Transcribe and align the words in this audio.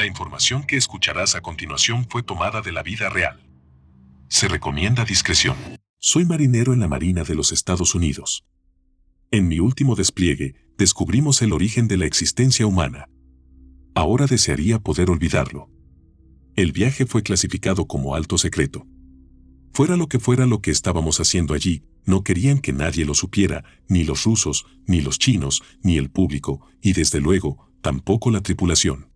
La 0.00 0.06
información 0.06 0.62
que 0.62 0.78
escucharás 0.78 1.34
a 1.34 1.42
continuación 1.42 2.06
fue 2.08 2.22
tomada 2.22 2.62
de 2.62 2.72
la 2.72 2.82
vida 2.82 3.10
real. 3.10 3.38
Se 4.30 4.48
recomienda 4.48 5.04
discreción. 5.04 5.54
Soy 5.98 6.24
marinero 6.24 6.72
en 6.72 6.80
la 6.80 6.88
Marina 6.88 7.22
de 7.22 7.34
los 7.34 7.52
Estados 7.52 7.94
Unidos. 7.94 8.46
En 9.30 9.46
mi 9.46 9.60
último 9.60 9.96
despliegue, 9.96 10.54
descubrimos 10.78 11.42
el 11.42 11.52
origen 11.52 11.86
de 11.86 11.98
la 11.98 12.06
existencia 12.06 12.66
humana. 12.66 13.10
Ahora 13.94 14.24
desearía 14.24 14.78
poder 14.78 15.10
olvidarlo. 15.10 15.68
El 16.56 16.72
viaje 16.72 17.04
fue 17.04 17.22
clasificado 17.22 17.86
como 17.86 18.14
alto 18.14 18.38
secreto. 18.38 18.86
Fuera 19.74 19.98
lo 19.98 20.08
que 20.08 20.18
fuera 20.18 20.46
lo 20.46 20.62
que 20.62 20.70
estábamos 20.70 21.20
haciendo 21.20 21.52
allí, 21.52 21.82
no 22.06 22.24
querían 22.24 22.60
que 22.60 22.72
nadie 22.72 23.04
lo 23.04 23.12
supiera, 23.12 23.64
ni 23.86 24.04
los 24.04 24.24
rusos, 24.24 24.64
ni 24.86 25.02
los 25.02 25.18
chinos, 25.18 25.62
ni 25.82 25.98
el 25.98 26.08
público, 26.08 26.66
y 26.80 26.94
desde 26.94 27.20
luego, 27.20 27.70
tampoco 27.82 28.30
la 28.30 28.40
tripulación. 28.40 29.09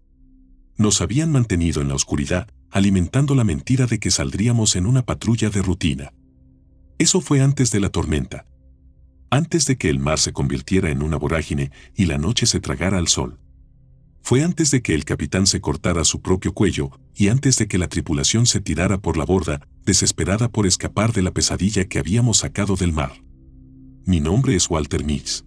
Nos 0.77 1.01
habían 1.01 1.31
mantenido 1.31 1.83
en 1.83 1.89
la 1.89 1.95
oscuridad, 1.95 2.49
alimentando 2.71 3.35
la 3.35 3.45
mentira 3.45 3.87
de 3.87 3.99
que 3.99 4.11
saldríamos 4.11 4.75
en 4.75 4.87
una 4.87 5.05
patrulla 5.05 5.51
de 5.51 5.63
rutina. 5.63 6.13
Eso 6.99 7.21
fue 7.21 7.41
antes 7.41 7.71
de 7.71 7.81
la 7.81 7.91
tormenta. 7.91 8.47
Antes 9.31 9.67
de 9.67 9.77
que 9.77 9.89
el 9.89 9.99
mar 9.99 10.19
se 10.19 10.33
convirtiera 10.33 10.91
en 10.91 11.03
una 11.03 11.17
vorágine 11.17 11.71
y 11.95 12.07
la 12.07 12.19
noche 12.19 12.47
se 12.47 12.61
tragara 12.61 12.99
al 12.99 13.09
sol. 13.09 13.39
Fue 14.23 14.43
antes 14.43 14.71
de 14.71 14.81
que 14.81 14.95
el 14.95 15.05
capitán 15.05 15.47
se 15.47 15.61
cortara 15.61 16.03
su 16.05 16.23
propio 16.23 16.55
cuello 16.55 16.91
y 17.15 17.29
antes 17.29 17.57
de 17.59 17.69
que 17.69 17.79
la 17.79 17.89
tripulación 17.89 18.47
se 18.47 18.61
tirara 18.61 18.99
por 18.99 19.17
la 19.17 19.25
borda, 19.25 19.61
desesperada 19.85 20.49
por 20.49 20.67
escapar 20.67 21.13
de 21.13 21.23
la 21.23 21.31
pesadilla 21.31 21.85
que 21.85 21.99
habíamos 21.99 22.39
sacado 22.39 22.75
del 22.75 22.93
mar. 22.93 23.13
Mi 24.07 24.21
nombre 24.21 24.57
es 24.57 24.71
Walter 24.71 25.05
Mix. 25.05 25.45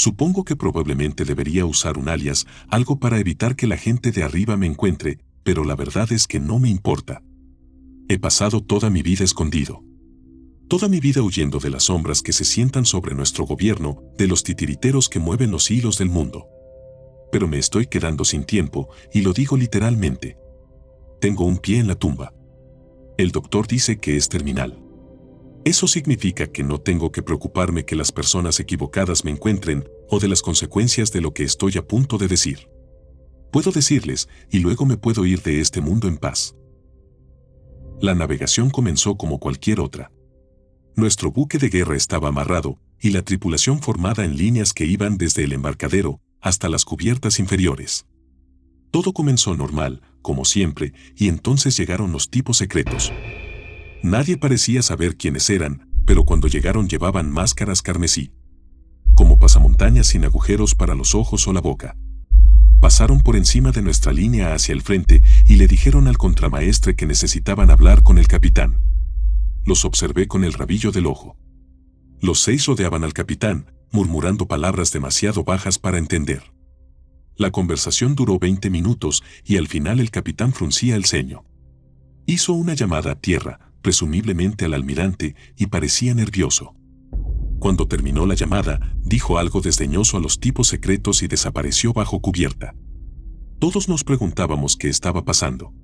Supongo 0.00 0.44
que 0.44 0.56
probablemente 0.56 1.26
debería 1.26 1.66
usar 1.66 1.98
un 1.98 2.08
alias, 2.08 2.46
algo 2.68 2.98
para 2.98 3.18
evitar 3.18 3.54
que 3.54 3.66
la 3.66 3.76
gente 3.76 4.12
de 4.12 4.22
arriba 4.22 4.56
me 4.56 4.64
encuentre, 4.66 5.18
pero 5.42 5.62
la 5.62 5.76
verdad 5.76 6.10
es 6.10 6.26
que 6.26 6.40
no 6.40 6.58
me 6.58 6.70
importa. 6.70 7.22
He 8.08 8.18
pasado 8.18 8.62
toda 8.62 8.88
mi 8.88 9.02
vida 9.02 9.24
escondido. 9.24 9.84
Toda 10.68 10.88
mi 10.88 11.00
vida 11.00 11.20
huyendo 11.20 11.58
de 11.58 11.68
las 11.68 11.82
sombras 11.84 12.22
que 12.22 12.32
se 12.32 12.46
sientan 12.46 12.86
sobre 12.86 13.14
nuestro 13.14 13.44
gobierno, 13.44 14.02
de 14.16 14.26
los 14.26 14.42
titiriteros 14.42 15.10
que 15.10 15.18
mueven 15.18 15.50
los 15.50 15.70
hilos 15.70 15.98
del 15.98 16.08
mundo 16.08 16.46
pero 17.30 17.46
me 17.48 17.58
estoy 17.58 17.86
quedando 17.86 18.24
sin 18.24 18.44
tiempo, 18.44 18.88
y 19.12 19.22
lo 19.22 19.32
digo 19.32 19.56
literalmente. 19.56 20.36
Tengo 21.20 21.44
un 21.44 21.58
pie 21.58 21.78
en 21.78 21.86
la 21.86 21.94
tumba. 21.94 22.32
El 23.16 23.30
doctor 23.30 23.66
dice 23.66 23.98
que 23.98 24.16
es 24.16 24.28
terminal. 24.28 24.78
Eso 25.64 25.86
significa 25.86 26.46
que 26.46 26.62
no 26.62 26.80
tengo 26.80 27.12
que 27.12 27.22
preocuparme 27.22 27.84
que 27.84 27.94
las 27.94 28.12
personas 28.12 28.58
equivocadas 28.60 29.24
me 29.24 29.30
encuentren 29.30 29.86
o 30.08 30.18
de 30.18 30.28
las 30.28 30.40
consecuencias 30.40 31.12
de 31.12 31.20
lo 31.20 31.34
que 31.34 31.44
estoy 31.44 31.76
a 31.76 31.86
punto 31.86 32.16
de 32.16 32.28
decir. 32.28 32.70
Puedo 33.52 33.70
decirles 33.70 34.28
y 34.50 34.60
luego 34.60 34.86
me 34.86 34.96
puedo 34.96 35.26
ir 35.26 35.42
de 35.42 35.60
este 35.60 35.82
mundo 35.82 36.08
en 36.08 36.16
paz. 36.16 36.54
La 38.00 38.14
navegación 38.14 38.70
comenzó 38.70 39.16
como 39.16 39.38
cualquier 39.38 39.80
otra. 39.80 40.10
Nuestro 40.96 41.30
buque 41.30 41.58
de 41.58 41.68
guerra 41.68 41.96
estaba 41.96 42.28
amarrado 42.28 42.78
y 42.98 43.10
la 43.10 43.22
tripulación 43.22 43.82
formada 43.82 44.24
en 44.24 44.36
líneas 44.36 44.72
que 44.72 44.86
iban 44.86 45.18
desde 45.18 45.44
el 45.44 45.52
embarcadero 45.52 46.20
hasta 46.40 46.70
las 46.70 46.86
cubiertas 46.86 47.38
inferiores. 47.38 48.06
Todo 48.90 49.12
comenzó 49.12 49.54
normal, 49.54 50.00
como 50.22 50.46
siempre, 50.46 50.94
y 51.16 51.28
entonces 51.28 51.76
llegaron 51.76 52.12
los 52.12 52.30
tipos 52.30 52.56
secretos. 52.56 53.12
Nadie 54.02 54.38
parecía 54.38 54.82
saber 54.82 55.16
quiénes 55.16 55.50
eran, 55.50 55.88
pero 56.06 56.24
cuando 56.24 56.48
llegaron 56.48 56.88
llevaban 56.88 57.30
máscaras 57.30 57.82
carmesí. 57.82 58.32
Como 59.14 59.38
pasamontañas 59.38 60.06
sin 60.08 60.24
agujeros 60.24 60.74
para 60.74 60.94
los 60.94 61.14
ojos 61.14 61.46
o 61.46 61.52
la 61.52 61.60
boca. 61.60 61.96
Pasaron 62.80 63.20
por 63.20 63.36
encima 63.36 63.72
de 63.72 63.82
nuestra 63.82 64.12
línea 64.12 64.54
hacia 64.54 64.72
el 64.72 64.80
frente 64.80 65.22
y 65.44 65.56
le 65.56 65.66
dijeron 65.66 66.08
al 66.08 66.16
contramaestre 66.16 66.96
que 66.96 67.04
necesitaban 67.04 67.70
hablar 67.70 68.02
con 68.02 68.16
el 68.16 68.26
capitán. 68.26 68.80
Los 69.66 69.84
observé 69.84 70.26
con 70.26 70.44
el 70.44 70.54
rabillo 70.54 70.90
del 70.90 71.06
ojo. 71.06 71.36
Los 72.22 72.40
seis 72.40 72.64
rodeaban 72.64 73.04
al 73.04 73.12
capitán, 73.12 73.70
murmurando 73.92 74.48
palabras 74.48 74.92
demasiado 74.92 75.44
bajas 75.44 75.78
para 75.78 75.98
entender. 75.98 76.42
La 77.36 77.50
conversación 77.50 78.14
duró 78.14 78.38
20 78.38 78.70
minutos 78.70 79.22
y 79.44 79.58
al 79.58 79.68
final 79.68 80.00
el 80.00 80.10
capitán 80.10 80.52
fruncía 80.52 80.96
el 80.96 81.04
ceño. 81.04 81.44
Hizo 82.26 82.54
una 82.54 82.74
llamada 82.74 83.12
a 83.12 83.14
tierra, 83.14 83.69
presumiblemente 83.82 84.64
al 84.64 84.74
almirante, 84.74 85.34
y 85.56 85.66
parecía 85.66 86.14
nervioso. 86.14 86.74
Cuando 87.58 87.86
terminó 87.86 88.26
la 88.26 88.34
llamada, 88.34 88.94
dijo 89.02 89.38
algo 89.38 89.60
desdeñoso 89.60 90.16
a 90.16 90.20
los 90.20 90.40
tipos 90.40 90.68
secretos 90.68 91.22
y 91.22 91.28
desapareció 91.28 91.92
bajo 91.92 92.20
cubierta. 92.20 92.74
Todos 93.58 93.88
nos 93.88 94.04
preguntábamos 94.04 94.76
qué 94.76 94.88
estaba 94.88 95.24
pasando. 95.24 95.74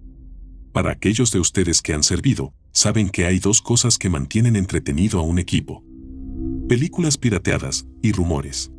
Para 0.73 0.93
aquellos 0.93 1.31
de 1.33 1.41
ustedes 1.41 1.83
que 1.83 1.93
han 1.93 2.03
servido, 2.03 2.55
saben 2.73 3.11
que 3.11 3.27
hay 3.27 3.39
dos 3.39 3.61
cosas 3.61 3.99
que 3.99 4.09
mantienen 4.09 4.57
entretenido 4.57 5.19
a 5.19 5.23
un 5.23 5.39
equipo 5.39 5.83
películas 6.67 7.17
pirateadas 7.17 7.87
y 8.03 8.13
rumores. 8.13 8.73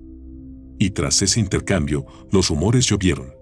Y 0.78 0.92
tras 0.92 1.22
ese 1.22 1.40
intercambio, 1.40 2.06
los 2.32 2.50
rumores 2.50 2.86
llovieron. 2.86 3.37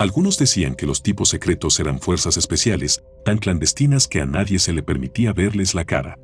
Algunos 0.00 0.38
decían 0.38 0.74
que 0.74 0.86
los 0.86 1.02
tipos 1.02 1.28
secretos 1.28 1.78
eran 1.78 2.00
fuerzas 2.00 2.38
especiales, 2.38 3.02
tan 3.22 3.36
clandestinas 3.36 4.08
que 4.08 4.22
a 4.22 4.24
nadie 4.24 4.58
se 4.58 4.72
le 4.72 4.82
permitía 4.82 5.34
verles 5.34 5.74
la 5.74 5.84
cara. 5.84 6.16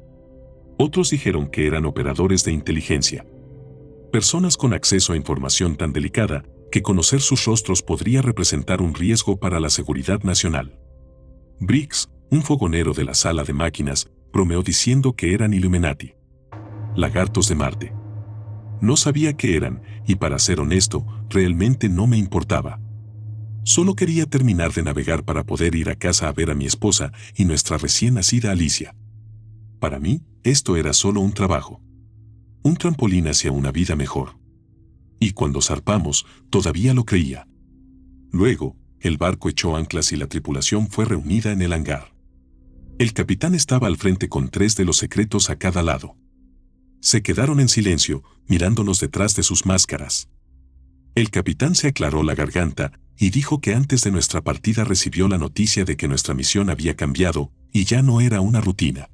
Otros 0.78 1.10
dijeron 1.10 1.48
que 1.48 1.66
eran 1.66 1.84
operadores 1.84 2.42
de 2.42 2.52
inteligencia. 2.52 3.26
Personas 4.10 4.56
con 4.56 4.72
acceso 4.72 5.12
a 5.12 5.16
información 5.16 5.76
tan 5.76 5.92
delicada 5.92 6.42
que 6.72 6.80
conocer 6.80 7.20
sus 7.20 7.44
rostros 7.44 7.82
podría 7.82 8.22
representar 8.22 8.80
un 8.80 8.94
riesgo 8.94 9.36
para 9.36 9.60
la 9.60 9.68
seguridad 9.68 10.22
nacional. 10.22 10.80
Briggs, 11.60 12.08
un 12.30 12.42
fogonero 12.42 12.94
de 12.94 13.04
la 13.04 13.12
sala 13.12 13.44
de 13.44 13.52
máquinas, 13.52 14.08
bromeó 14.32 14.62
diciendo 14.62 15.12
que 15.12 15.34
eran 15.34 15.52
Illuminati 15.52 16.14
lagartos 16.96 17.48
de 17.48 17.54
Marte. 17.54 17.92
No 18.80 18.96
sabía 18.96 19.36
qué 19.36 19.56
eran, 19.56 19.82
y 20.06 20.14
para 20.16 20.38
ser 20.38 20.60
honesto, 20.60 21.06
realmente 21.28 21.90
no 21.90 22.06
me 22.06 22.16
importaba. 22.16 22.80
Solo 23.66 23.96
quería 23.96 24.26
terminar 24.26 24.72
de 24.72 24.84
navegar 24.84 25.24
para 25.24 25.42
poder 25.42 25.74
ir 25.74 25.90
a 25.90 25.96
casa 25.96 26.28
a 26.28 26.32
ver 26.32 26.52
a 26.52 26.54
mi 26.54 26.66
esposa 26.66 27.10
y 27.34 27.46
nuestra 27.46 27.76
recién 27.76 28.14
nacida 28.14 28.52
Alicia. 28.52 28.94
Para 29.80 29.98
mí, 29.98 30.22
esto 30.44 30.76
era 30.76 30.92
solo 30.92 31.20
un 31.20 31.32
trabajo. 31.32 31.82
Un 32.62 32.76
trampolín 32.76 33.26
hacia 33.26 33.50
una 33.50 33.72
vida 33.72 33.96
mejor. 33.96 34.38
Y 35.18 35.32
cuando 35.32 35.60
zarpamos, 35.60 36.26
todavía 36.48 36.94
lo 36.94 37.04
creía. 37.04 37.48
Luego, 38.30 38.76
el 39.00 39.16
barco 39.16 39.48
echó 39.48 39.74
anclas 39.74 40.12
y 40.12 40.16
la 40.16 40.28
tripulación 40.28 40.88
fue 40.88 41.04
reunida 41.04 41.50
en 41.50 41.60
el 41.60 41.72
hangar. 41.72 42.14
El 43.00 43.14
capitán 43.14 43.56
estaba 43.56 43.88
al 43.88 43.96
frente 43.96 44.28
con 44.28 44.48
tres 44.48 44.76
de 44.76 44.84
los 44.84 44.98
secretos 44.98 45.50
a 45.50 45.56
cada 45.56 45.82
lado. 45.82 46.16
Se 47.00 47.20
quedaron 47.20 47.58
en 47.58 47.68
silencio, 47.68 48.22
mirándonos 48.46 49.00
detrás 49.00 49.34
de 49.34 49.42
sus 49.42 49.66
máscaras. 49.66 50.28
El 51.16 51.30
capitán 51.30 51.74
se 51.74 51.88
aclaró 51.88 52.22
la 52.22 52.36
garganta 52.36 52.92
y 53.18 53.30
dijo 53.30 53.60
que 53.60 53.74
antes 53.74 54.02
de 54.02 54.10
nuestra 54.10 54.42
partida 54.42 54.84
recibió 54.84 55.28
la 55.28 55.38
noticia 55.38 55.84
de 55.84 55.96
que 55.96 56.08
nuestra 56.08 56.34
misión 56.34 56.70
había 56.70 56.96
cambiado 56.96 57.50
y 57.72 57.84
ya 57.84 58.02
no 58.02 58.20
era 58.20 58.40
una 58.40 58.60
rutina. 58.60 59.08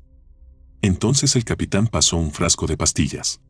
Entonces 0.82 1.36
el 1.36 1.44
capitán 1.44 1.86
pasó 1.86 2.16
un 2.16 2.32
frasco 2.32 2.66
de 2.66 2.76
pastillas. 2.76 3.40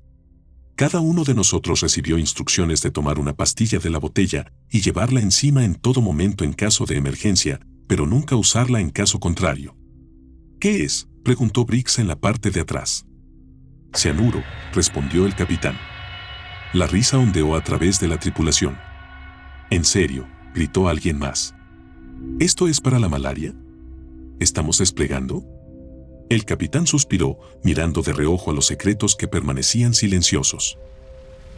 Cada 0.76 1.00
uno 1.00 1.24
de 1.24 1.34
nosotros 1.34 1.80
recibió 1.80 2.18
instrucciones 2.18 2.82
de 2.82 2.90
tomar 2.90 3.18
una 3.18 3.34
pastilla 3.34 3.78
de 3.78 3.90
la 3.90 3.98
botella 3.98 4.52
y 4.70 4.80
llevarla 4.80 5.20
encima 5.20 5.64
en 5.64 5.74
todo 5.74 6.00
momento 6.00 6.44
en 6.44 6.52
caso 6.52 6.86
de 6.86 6.96
emergencia, 6.96 7.60
pero 7.86 8.06
nunca 8.06 8.36
usarla 8.36 8.80
en 8.80 8.90
caso 8.90 9.20
contrario. 9.20 9.76
¿Qué 10.60 10.84
es? 10.84 11.08
preguntó 11.24 11.64
Briggs 11.64 11.98
en 11.98 12.08
la 12.08 12.16
parte 12.16 12.50
de 12.50 12.60
atrás. 12.60 13.06
Cianuro, 13.94 14.42
respondió 14.72 15.26
el 15.26 15.34
capitán. 15.34 15.78
La 16.72 16.86
risa 16.86 17.18
ondeó 17.18 17.54
a 17.54 17.62
través 17.62 18.00
de 18.00 18.08
la 18.08 18.18
tripulación. 18.18 18.78
En 19.70 19.84
serio, 19.84 20.26
gritó 20.54 20.88
alguien 20.88 21.18
más. 21.18 21.54
¿Esto 22.38 22.68
es 22.68 22.80
para 22.80 22.98
la 22.98 23.08
malaria? 23.08 23.54
¿Estamos 24.40 24.78
desplegando? 24.78 25.44
El 26.28 26.44
capitán 26.44 26.86
suspiró, 26.86 27.38
mirando 27.62 28.02
de 28.02 28.12
reojo 28.12 28.50
a 28.50 28.54
los 28.54 28.66
secretos 28.66 29.16
que 29.16 29.28
permanecían 29.28 29.94
silenciosos. 29.94 30.78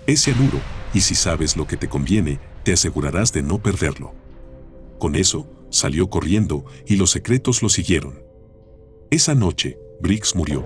Es 0.06 0.22
cianuro, 0.22 0.60
y 0.92 1.00
si 1.00 1.14
sabes 1.14 1.56
lo 1.56 1.66
que 1.66 1.76
te 1.76 1.88
conviene, 1.88 2.40
te 2.62 2.72
asegurarás 2.72 3.32
de 3.32 3.42
no 3.42 3.58
perderlo. 3.58 4.14
Con 4.98 5.14
eso, 5.14 5.46
salió 5.70 6.08
corriendo 6.10 6.64
y 6.86 6.96
los 6.96 7.10
secretos 7.10 7.62
lo 7.62 7.68
siguieron. 7.68 8.22
Esa 9.10 9.34
noche, 9.34 9.78
Briggs 10.00 10.34
murió 10.34 10.64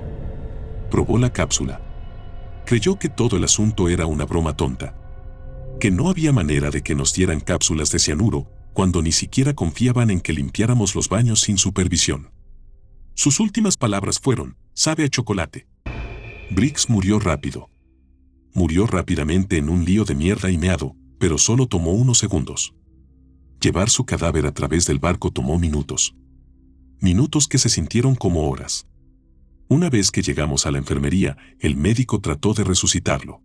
probó 0.89 1.19
la 1.19 1.33
cápsula. 1.33 1.81
Creyó 2.65 2.99
que 2.99 3.09
todo 3.09 3.37
el 3.37 3.45
asunto 3.45 3.89
era 3.89 4.07
una 4.07 4.25
broma 4.25 4.57
tonta. 4.57 4.95
Que 5.81 5.91
no 5.93 6.09
había 6.09 6.33
manera 6.33 6.71
de 6.71 6.83
que 6.83 6.95
nos 6.95 7.13
dieran 7.13 7.41
cápsulas 7.41 7.91
de 7.93 8.01
cianuro 8.01 8.51
cuando 8.73 9.01
ni 9.03 9.13
siquiera 9.13 9.55
confiaban 9.55 10.11
en 10.11 10.21
que 10.21 10.33
limpiáramos 10.33 10.95
los 10.95 11.09
baños 11.09 11.41
sin 11.41 11.59
supervisión. 11.59 12.31
Sus 13.15 13.41
últimas 13.41 13.77
palabras 13.77 14.19
fueron, 14.19 14.57
sabe 14.75 15.05
a 15.05 15.09
chocolate. 15.09 15.67
Briggs 16.51 16.89
murió 16.89 17.19
rápido. 17.19 17.71
Murió 18.55 18.87
rápidamente 18.87 19.57
en 19.57 19.69
un 19.69 19.85
lío 19.85 20.05
de 20.05 20.15
mierda 20.15 20.51
y 20.51 20.59
meado, 20.59 20.97
pero 21.19 21.39
solo 21.39 21.67
tomó 21.67 21.93
unos 21.93 22.19
segundos. 22.19 22.75
llevar 23.61 23.91
su 23.91 24.05
cadáver 24.05 24.47
a 24.47 24.53
través 24.53 24.87
del 24.87 25.01
barco 25.01 25.33
tomó 25.33 25.59
minutos. 25.59 26.15
Minutos 27.01 27.49
que 27.49 27.59
se 27.59 27.69
sintieron 27.69 28.15
como 28.15 28.49
horas. 28.49 28.87
Una 29.69 29.91
vez 29.91 30.13
que 30.13 30.23
llegamos 30.23 30.67
a 30.67 30.71
la 30.71 30.79
enfermería, 30.79 31.37
el 31.59 31.77
médico 31.77 32.21
trató 32.21 32.55
de 32.55 32.63
resucitarlo. 32.63 33.43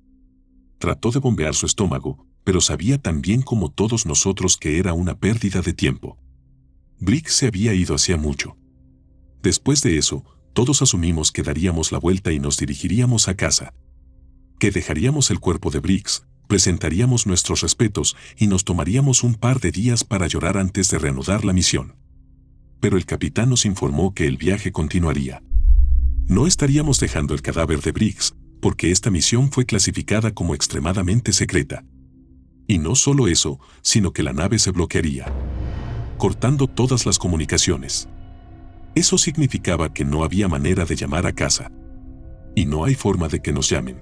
Trató 0.83 1.12
de 1.12 1.19
bombear 1.19 1.56
su 1.56 1.65
estómago, 1.65 2.27
pero 2.44 2.59
sabía 2.59 2.97
también 2.97 3.41
como 3.41 3.71
todos 3.71 4.06
nosotros 4.06 4.57
que 4.57 4.80
era 4.80 4.91
una 4.91 5.18
pérdida 5.18 5.62
de 5.62 5.71
tiempo. 5.71 6.18
Brick 7.00 7.30
se 7.30 7.47
había 7.47 7.74
ido 7.74 7.95
hacía 7.95 8.18
mucho. 8.18 8.57
Después 9.41 9.81
de 9.81 9.97
eso, 9.97 10.25
todos 10.51 10.81
asumimos 10.81 11.31
que 11.31 11.41
daríamos 11.41 11.94
la 11.94 12.00
vuelta 12.00 12.33
y 12.33 12.39
nos 12.39 12.57
dirigiríamos 12.57 13.30
a 13.30 13.35
casa. 13.35 13.74
Que 14.59 14.71
dejaríamos 14.71 15.31
el 15.31 15.39
cuerpo 15.39 15.71
de 15.71 15.80
Briggs, 15.80 16.25
presentaríamos 16.50 17.27
nuestros 17.27 17.62
respetos 17.62 18.18
y 18.36 18.47
nos 18.47 18.65
tomaríamos 18.65 19.24
un 19.24 19.36
par 19.36 19.62
de 19.62 19.71
días 19.71 20.03
para 20.03 20.27
llorar 20.27 20.57
antes 20.57 20.89
de 20.89 21.00
reanudar 21.00 21.45
la 21.45 21.53
misión. 21.53 21.95
Pero 22.81 22.97
el 22.97 23.06
capitán 23.06 23.50
nos 23.50 23.65
informó 23.65 24.13
que 24.13 24.27
el 24.27 24.36
viaje 24.36 24.74
continuaría. 24.74 25.41
No 26.27 26.45
estaríamos 26.45 27.00
dejando 27.00 27.33
el 27.33 27.41
cadáver 27.41 27.79
de 27.79 27.94
Briggs, 27.94 28.36
porque 28.63 28.92
esta 28.92 29.12
misión 29.12 29.51
fue 29.51 29.65
clasificada 29.65 30.33
como 30.33 30.56
extremadamente 30.56 31.33
secreta. 31.33 31.83
Y 32.65 32.77
no 32.77 32.95
solo 32.95 33.27
eso, 33.27 33.60
sino 33.81 34.13
que 34.13 34.24
la 34.24 34.31
nave 34.31 34.57
se 34.57 34.71
bloquearía, 34.71 35.25
cortando 36.18 36.68
todas 36.68 37.06
las 37.06 37.19
comunicaciones. 37.19 38.07
Eso 38.95 39.18
significaba 39.18 39.94
que 39.94 40.06
no 40.06 40.24
había 40.24 40.48
manera 40.48 40.86
de 40.86 40.95
llamar 40.95 41.27
a 41.27 41.33
casa. 41.33 41.74
Y 42.56 42.65
no 42.65 42.86
hay 42.86 42.95
forma 42.95 43.27
de 43.27 43.42
que 43.42 43.51
nos 43.51 43.69
llamen. 43.69 44.01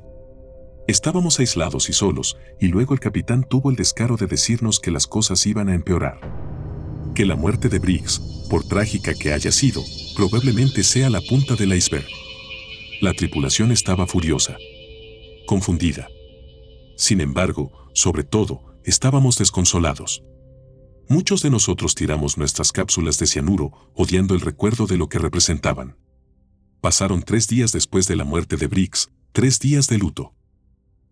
Estábamos 0.88 1.40
aislados 1.40 1.90
y 1.90 1.94
solos, 1.94 2.38
y 2.60 2.68
luego 2.68 2.94
el 2.94 3.00
capitán 3.00 3.44
tuvo 3.50 3.72
el 3.72 3.75
descaro 3.75 4.16
de 4.16 4.28
decirnos 4.28 4.80
que 4.80 4.92
las 4.92 5.08
cosas 5.08 5.44
iban 5.48 5.69
a 5.69 5.74
empeorar. 5.74 6.19
Que 7.16 7.25
la 7.25 7.36
muerte 7.36 7.68
de 7.68 7.80
Briggs, 7.80 8.46
por 8.48 8.63
trágica 8.63 9.16
que 9.16 9.34
haya 9.34 9.52
sido, 9.52 9.81
probablemente 10.16 10.84
sea 10.84 11.10
la 11.10 11.22
punta 11.22 11.56
del 11.56 11.74
iceberg. 11.74 12.06
La 13.01 13.13
tripulación 13.13 13.71
estaba 13.71 14.06
furiosa. 14.06 14.57
Confundida. 15.48 16.07
Sin 16.95 17.19
embargo, 17.19 17.71
sobre 17.95 18.24
todo, 18.24 18.80
estábamos 18.86 19.39
desconsolados. 19.39 20.21
Muchos 21.09 21.42
de 21.42 21.50
nosotros 21.50 21.95
tiramos 21.95 22.38
nuestras 22.38 22.71
cápsulas 22.71 23.18
de 23.18 23.25
cianuro, 23.25 23.71
odiando 23.95 24.36
el 24.36 24.42
recuerdo 24.42 24.86
de 24.86 24.98
lo 24.98 25.09
que 25.09 25.18
representaban. 25.18 25.98
Pasaron 26.80 27.24
tres 27.24 27.48
días 27.48 27.71
después 27.71 28.07
de 28.07 28.18
la 28.18 28.24
muerte 28.24 28.56
de 28.56 28.68
Briggs, 28.68 29.09
tres 29.31 29.57
días 29.59 29.88
de 29.88 29.98
luto. 29.98 30.36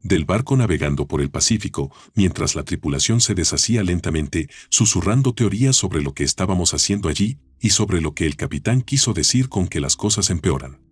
Del 0.03 0.25
barco 0.25 0.55
navegando 0.55 1.07
por 1.07 1.21
el 1.21 1.31
Pacífico, 1.31 1.91
mientras 2.13 2.53
la 2.53 2.61
tripulación 2.61 3.19
se 3.19 3.33
deshacía 3.33 3.81
lentamente, 3.81 4.47
susurrando 4.69 5.33
teorías 5.33 5.75
sobre 5.75 6.03
lo 6.03 6.13
que 6.13 6.23
estábamos 6.23 6.75
haciendo 6.75 7.09
allí 7.09 7.39
y 7.59 7.71
sobre 7.71 7.99
lo 7.99 8.13
que 8.13 8.27
el 8.27 8.35
capitán 8.35 8.83
quiso 8.83 9.13
decir 9.13 9.49
con 9.49 9.67
que 9.67 9.79
las 9.79 9.95
cosas 9.95 10.29
empeoran. 10.29 10.87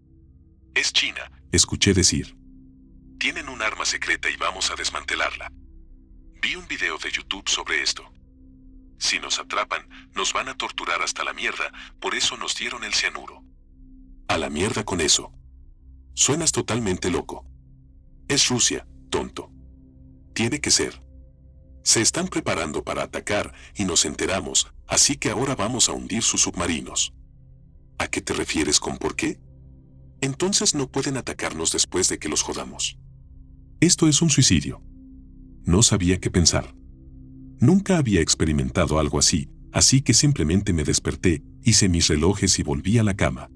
Es 0.78 0.94
China, 0.94 1.32
escuché 1.52 1.96
decir. 1.96 2.38
Tienen 3.18 3.50
un 3.50 3.64
arma 3.64 3.84
secreta 3.84 4.30
y 4.30 4.38
vamos 4.38 4.70
a 4.70 4.76
desmantelarla. 4.76 5.52
Vi 6.40 6.54
un 6.54 6.68
video 6.68 7.00
de 7.00 7.10
YouTube 7.10 7.50
sobre 7.50 7.82
esto. 7.82 8.04
Si 9.00 9.18
nos 9.18 9.40
atrapan, 9.40 9.90
nos 10.14 10.34
van 10.34 10.50
a 10.50 10.56
torturar 10.56 11.02
hasta 11.02 11.24
la 11.24 11.34
mierda, 11.34 11.72
por 12.00 12.14
eso 12.14 12.38
nos 12.38 12.56
dieron 12.56 12.84
el 12.84 12.94
cianuro. 12.94 13.44
A 14.28 14.38
la 14.38 14.52
mierda 14.52 14.84
con 14.84 15.02
eso. 15.02 15.34
Suenas 16.14 16.52
totalmente 16.52 17.10
loco. 17.10 17.44
Es 18.28 18.48
Rusia, 18.48 18.86
tonto. 19.10 19.52
Tiene 20.36 20.62
que 20.62 20.70
ser. 20.70 21.02
Se 21.84 22.02
están 22.02 22.28
preparando 22.28 22.84
para 22.84 23.02
atacar 23.02 23.52
y 23.74 23.86
nos 23.86 24.06
enteramos, 24.06 24.72
así 24.86 25.18
que 25.18 25.32
ahora 25.32 25.56
vamos 25.56 25.90
a 25.90 25.94
hundir 25.94 26.22
sus 26.22 26.42
submarinos. 26.42 27.16
¿A 27.98 28.08
qué 28.10 28.22
te 28.22 28.34
refieres 28.34 28.80
con 28.80 29.00
por 29.00 29.16
qué? 29.16 29.40
Entonces 30.22 30.76
no 30.76 30.90
pueden 30.90 31.18
atacarnos 31.18 31.72
después 31.72 32.10
de 32.10 32.18
que 32.18 32.30
los 32.30 32.42
jodamos. 32.42 32.98
Esto 33.80 34.08
es 34.08 34.22
un 34.22 34.30
suicidio. 34.30 34.82
No 35.64 35.84
sabía 35.84 36.20
qué 36.20 36.32
pensar. 36.32 36.74
Nunca 37.60 37.98
había 37.98 38.22
experimentado 38.22 39.00
algo 39.00 39.20
así, 39.20 39.50
así 39.72 40.02
que 40.02 40.14
simplemente 40.14 40.74
me 40.74 40.84
desperté, 40.84 41.44
hice 41.64 41.90
mis 41.90 42.08
relojes 42.08 42.58
y 42.60 42.64
volví 42.64 42.98
a 42.98 43.04
la 43.04 43.16
cama. 43.16 43.50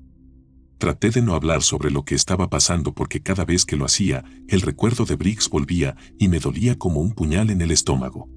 Traté 0.77 1.11
de 1.11 1.21
no 1.21 1.35
hablar 1.35 1.61
sobre 1.61 1.91
lo 1.91 2.03
que 2.03 2.15
estaba 2.15 2.49
pasando 2.49 2.93
porque 2.93 3.21
cada 3.21 3.45
vez 3.45 3.65
que 3.65 3.75
lo 3.75 3.85
hacía, 3.85 4.23
el 4.47 4.61
recuerdo 4.61 5.05
de 5.05 5.15
Briggs 5.15 5.49
volvía 5.49 5.95
y 6.17 6.27
me 6.27 6.39
dolía 6.39 6.77
como 6.77 7.01
un 7.01 7.13
puñal 7.13 7.51
en 7.51 7.61
el 7.61 7.71
estómago. 7.71 8.27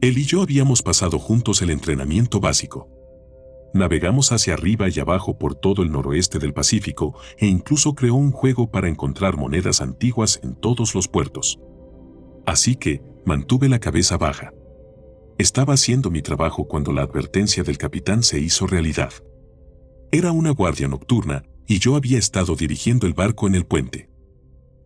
Él 0.00 0.16
y 0.16 0.24
yo 0.24 0.42
habíamos 0.42 0.82
pasado 0.82 1.18
juntos 1.18 1.60
el 1.60 1.70
entrenamiento 1.70 2.40
básico. 2.40 2.88
Navegamos 3.74 4.32
hacia 4.32 4.54
arriba 4.54 4.88
y 4.88 4.98
abajo 4.98 5.38
por 5.38 5.54
todo 5.54 5.82
el 5.82 5.92
noroeste 5.92 6.38
del 6.38 6.54
Pacífico 6.54 7.14
e 7.36 7.46
incluso 7.46 7.94
creó 7.94 8.14
un 8.14 8.32
juego 8.32 8.70
para 8.70 8.88
encontrar 8.88 9.36
monedas 9.36 9.80
antiguas 9.80 10.40
en 10.42 10.54
todos 10.54 10.94
los 10.94 11.08
puertos. 11.08 11.60
Así 12.46 12.76
que, 12.76 13.02
mantuve 13.26 13.68
la 13.68 13.78
cabeza 13.78 14.16
baja. 14.16 14.52
Estaba 15.36 15.74
haciendo 15.74 16.10
mi 16.10 16.22
trabajo 16.22 16.66
cuando 16.66 16.92
la 16.92 17.02
advertencia 17.02 17.62
del 17.62 17.78
capitán 17.78 18.22
se 18.22 18.40
hizo 18.40 18.66
realidad. 18.66 19.12
Era 20.10 20.32
una 20.32 20.50
guardia 20.50 20.88
nocturna 20.88 21.44
y 21.66 21.78
yo 21.78 21.94
había 21.94 22.18
estado 22.18 22.56
dirigiendo 22.56 23.06
el 23.06 23.12
barco 23.12 23.46
en 23.46 23.54
el 23.54 23.66
puente. 23.66 24.08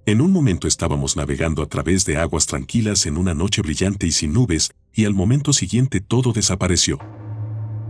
En 0.04 0.20
un 0.20 0.32
momento 0.32 0.66
estábamos 0.66 1.16
navegando 1.16 1.62
a 1.62 1.66
través 1.66 2.04
de 2.04 2.16
aguas 2.16 2.46
tranquilas 2.46 3.06
en 3.06 3.16
una 3.16 3.34
noche 3.34 3.62
brillante 3.62 4.08
y 4.08 4.10
sin 4.10 4.32
nubes, 4.32 4.72
y 4.92 5.04
al 5.04 5.14
momento 5.14 5.52
siguiente 5.52 6.00
todo 6.00 6.32
desapareció. 6.32 6.98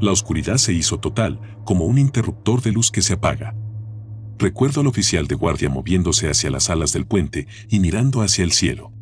La 0.02 0.10
oscuridad 0.10 0.56
se 0.56 0.72
hizo 0.72 0.98
total, 0.98 1.38
como 1.64 1.84
un 1.84 1.96
interruptor 1.96 2.60
de 2.60 2.72
luz 2.72 2.90
que 2.90 3.02
se 3.02 3.12
apaga. 3.12 3.54
Recuerdo 4.36 4.80
al 4.80 4.88
oficial 4.88 5.28
de 5.28 5.36
guardia 5.36 5.70
moviéndose 5.70 6.28
hacia 6.28 6.50
las 6.50 6.70
alas 6.70 6.92
del 6.92 7.06
puente 7.06 7.46
y 7.68 7.78
mirando 7.78 8.20
hacia 8.20 8.42
el 8.42 8.50
cielo, 8.50 8.92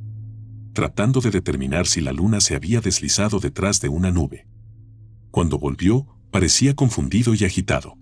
tratando 0.75 1.23
de 1.23 1.31
determinar 1.31 1.87
si 1.87 2.02
la 2.02 2.12
luna 2.12 2.43
se 2.43 2.55
había 2.55 2.82
deslizado 2.82 3.41
detrás 3.41 3.81
de 3.81 3.88
una 3.88 4.11
nube. 4.11 4.47
Cuando 5.31 5.58
volvió, 5.58 6.06
parecía 6.31 6.76
confundido 6.76 7.32
y 7.32 7.47
agitado. 7.47 7.97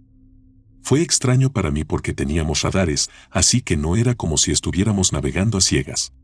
Fue 0.83 1.00
extraño 1.00 1.53
para 1.53 1.71
mí 1.71 1.85
porque 1.85 2.15
teníamos 2.15 2.62
radares, 2.62 3.11
así 3.31 3.61
que 3.61 3.77
no 3.77 3.95
era 3.95 4.17
como 4.17 4.39
si 4.39 4.50
estuviéramos 4.50 5.12
navegando 5.12 5.59
a 5.59 5.61
ciegas. 5.61 6.15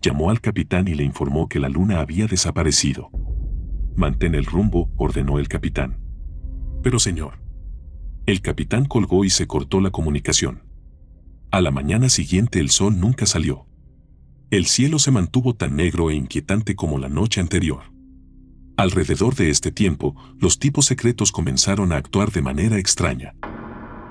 Llamó 0.00 0.30
al 0.30 0.40
capitán 0.40 0.86
y 0.86 0.94
le 0.94 1.02
informó 1.02 1.48
que 1.48 1.58
la 1.58 1.68
luna 1.68 1.98
había 1.98 2.28
desaparecido. 2.28 3.10
Mantén 3.98 4.36
el 4.36 4.44
rumbo, 4.44 4.92
ordenó 4.96 5.40
el 5.40 5.48
capitán. 5.48 5.98
Pero 6.84 7.00
señor. 7.00 7.40
El 8.26 8.42
capitán 8.42 8.84
colgó 8.84 9.24
y 9.24 9.30
se 9.30 9.48
cortó 9.48 9.80
la 9.80 9.90
comunicación. 9.90 10.62
A 11.50 11.60
la 11.60 11.72
mañana 11.72 12.08
siguiente 12.08 12.60
el 12.60 12.70
sol 12.70 13.00
nunca 13.00 13.26
salió. 13.26 13.66
El 14.50 14.66
cielo 14.66 15.00
se 15.00 15.10
mantuvo 15.10 15.56
tan 15.56 15.74
negro 15.74 16.10
e 16.10 16.14
inquietante 16.14 16.76
como 16.76 16.98
la 16.98 17.08
noche 17.08 17.40
anterior. 17.40 17.92
Alrededor 18.76 19.34
de 19.34 19.50
este 19.50 19.72
tiempo, 19.72 20.14
los 20.38 20.60
tipos 20.60 20.86
secretos 20.86 21.32
comenzaron 21.32 21.92
a 21.92 21.96
actuar 21.96 22.30
de 22.30 22.42
manera 22.42 22.78
extraña. 22.78 23.34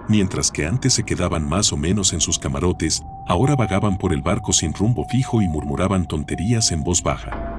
Mientras 0.10 0.52
que 0.52 0.66
antes 0.66 0.96
se 0.96 1.06
quedaban 1.06 1.48
más 1.48 1.72
o 1.72 1.78
menos 1.78 2.12
en 2.12 2.20
sus 2.20 2.40
camarotes, 2.40 3.02
ahora 3.26 3.56
vagaban 3.56 3.98
por 3.98 4.12
el 4.12 4.22
barco 4.22 4.52
sin 4.52 4.74
rumbo 4.74 5.06
fijo 5.10 5.42
y 5.42 5.48
murmuraban 5.48 6.10
tonterías 6.10 6.74
en 6.74 6.84
voz 6.84 7.02
baja. 7.02 7.57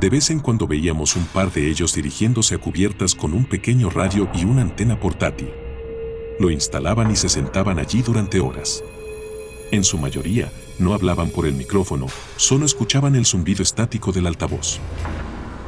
De 0.00 0.08
vez 0.08 0.30
en 0.30 0.40
cuando 0.40 0.66
veíamos 0.66 1.14
un 1.14 1.26
par 1.26 1.52
de 1.52 1.68
ellos 1.68 1.94
dirigiéndose 1.94 2.54
a 2.54 2.58
cubiertas 2.58 3.14
con 3.14 3.34
un 3.34 3.44
pequeño 3.44 3.90
radio 3.90 4.30
y 4.32 4.46
una 4.46 4.62
antena 4.62 4.98
portátil. 4.98 5.50
Lo 6.38 6.50
instalaban 6.50 7.10
y 7.10 7.16
se 7.16 7.28
sentaban 7.28 7.78
allí 7.78 8.00
durante 8.00 8.40
horas. 8.40 8.82
En 9.70 9.84
su 9.84 9.98
mayoría, 9.98 10.50
no 10.78 10.94
hablaban 10.94 11.28
por 11.28 11.44
el 11.44 11.52
micrófono, 11.52 12.06
solo 12.36 12.64
escuchaban 12.64 13.14
el 13.14 13.26
zumbido 13.26 13.62
estático 13.62 14.10
del 14.10 14.26
altavoz. 14.26 14.80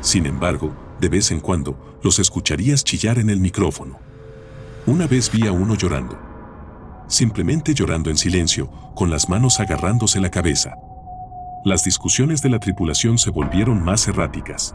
Sin 0.00 0.24
embargo, 0.24 0.74
de 0.98 1.10
vez 1.10 1.30
en 1.30 1.40
cuando, 1.40 1.98
los 2.02 2.18
escucharías 2.18 2.84
chillar 2.84 3.18
en 3.18 3.28
el 3.28 3.38
micrófono. 3.38 3.98
Una 4.86 5.06
vez 5.06 5.30
vi 5.30 5.46
a 5.46 5.52
uno 5.52 5.74
llorando. 5.74 6.18
Simplemente 7.06 7.74
llorando 7.74 8.08
en 8.08 8.16
silencio, 8.16 8.70
con 8.94 9.10
las 9.10 9.28
manos 9.28 9.60
agarrándose 9.60 10.20
la 10.20 10.30
cabeza. 10.30 10.74
Las 11.64 11.84
discusiones 11.84 12.42
de 12.42 12.48
la 12.48 12.58
tripulación 12.58 13.18
se 13.18 13.30
volvieron 13.30 13.84
más 13.84 14.08
erráticas. 14.08 14.74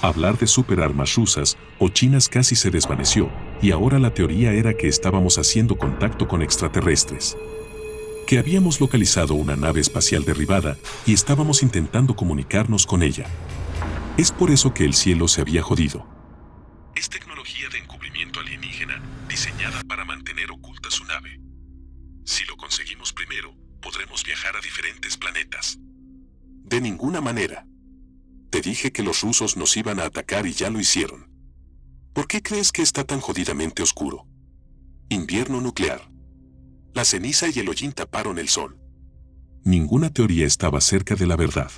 Hablar 0.00 0.36
de 0.36 0.48
superarmas 0.48 1.14
rusas 1.14 1.56
o 1.78 1.90
chinas 1.90 2.28
casi 2.28 2.56
se 2.56 2.72
desvaneció, 2.72 3.30
y 3.60 3.70
ahora 3.70 4.00
la 4.00 4.12
teoría 4.12 4.52
era 4.52 4.74
que 4.74 4.88
estábamos 4.88 5.38
haciendo 5.38 5.78
contacto 5.78 6.26
con 6.26 6.42
extraterrestres. 6.42 7.36
Que 8.26 8.40
habíamos 8.40 8.80
localizado 8.80 9.34
una 9.34 9.54
nave 9.54 9.80
espacial 9.80 10.24
derribada 10.24 10.76
y 11.06 11.12
estábamos 11.12 11.62
intentando 11.62 12.16
comunicarnos 12.16 12.84
con 12.84 13.04
ella. 13.04 13.26
Es 14.16 14.32
por 14.32 14.50
eso 14.50 14.74
que 14.74 14.84
el 14.84 14.94
cielo 14.94 15.28
se 15.28 15.40
había 15.40 15.62
jodido. 15.62 16.04
Es 16.96 17.08
tecnología 17.08 17.68
de 17.68 17.78
encubrimiento 17.78 18.40
alienígena 18.40 19.00
diseñada 19.28 19.80
para 19.86 20.04
mantener 20.04 20.50
oculta 20.50 20.90
su 20.90 21.04
nave. 21.04 21.38
Si 22.24 22.44
lo 22.46 22.56
conseguimos 22.56 23.12
primero, 23.12 23.54
podremos 23.80 24.24
viajar 24.24 24.56
a 24.56 24.60
diferentes 24.60 25.16
planetas. 25.16 25.78
De 26.72 26.80
ninguna 26.80 27.20
manera. 27.20 27.66
te 28.48 28.62
dije 28.62 28.92
que 28.92 29.02
los 29.02 29.20
rusos 29.20 29.58
nos 29.58 29.76
iban 29.76 30.00
a 30.00 30.06
atacar 30.06 30.46
y 30.46 30.54
ya 30.54 30.70
lo 30.70 30.80
hicieron. 30.80 31.28
¿Por 32.14 32.26
qué 32.26 32.40
crees 32.40 32.72
que 32.72 32.80
está 32.80 33.04
tan 33.04 33.20
jodidamente 33.20 33.82
oscuro? 33.82 34.26
Invierno 35.10 35.60
nuclear. 35.60 36.10
La 36.94 37.04
ceniza 37.04 37.48
y 37.54 37.58
el 37.58 37.68
hollín 37.68 37.92
taparon 37.92 38.38
el 38.38 38.48
sol. 38.48 38.78
Ninguna 39.64 40.14
teoría 40.14 40.46
estaba 40.46 40.80
cerca 40.80 41.14
de 41.14 41.26
la 41.26 41.36
verdad. 41.36 41.70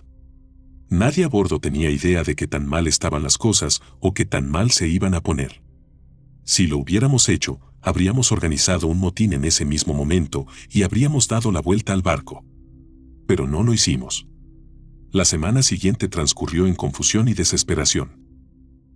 Nadie 0.90 1.24
a 1.24 1.28
bordo 1.28 1.58
tenía 1.58 1.90
idea 1.90 2.22
de 2.22 2.36
que 2.36 2.46
tan 2.46 2.64
mal 2.64 2.86
estaban 2.86 3.24
las 3.24 3.36
cosas 3.36 3.82
o 3.98 4.14
que 4.14 4.24
tan 4.24 4.48
mal 4.48 4.70
se 4.70 4.86
iban 4.86 5.14
a 5.14 5.22
poner. 5.24 5.60
Si 6.44 6.68
lo 6.68 6.78
hubiéramos 6.78 7.28
hecho, 7.28 7.58
habríamos 7.82 8.30
organizado 8.30 8.86
un 8.86 9.00
motín 9.00 9.32
en 9.32 9.44
ese 9.44 9.64
mismo 9.64 9.92
momento 9.92 10.46
y 10.70 10.84
habríamos 10.84 11.26
dado 11.26 11.50
la 11.50 11.60
vuelta 11.60 11.92
al 11.92 12.02
barco. 12.02 12.44
Pero 13.26 13.48
no 13.48 13.64
lo 13.64 13.74
hicimos. 13.74 14.28
La 15.14 15.25
semana 15.25 15.62
siguiente 15.62 16.09
transcurrió 16.09 16.66
en 16.66 16.75
confusión 16.75 17.28
y 17.28 17.35
desesperación. 17.35 18.26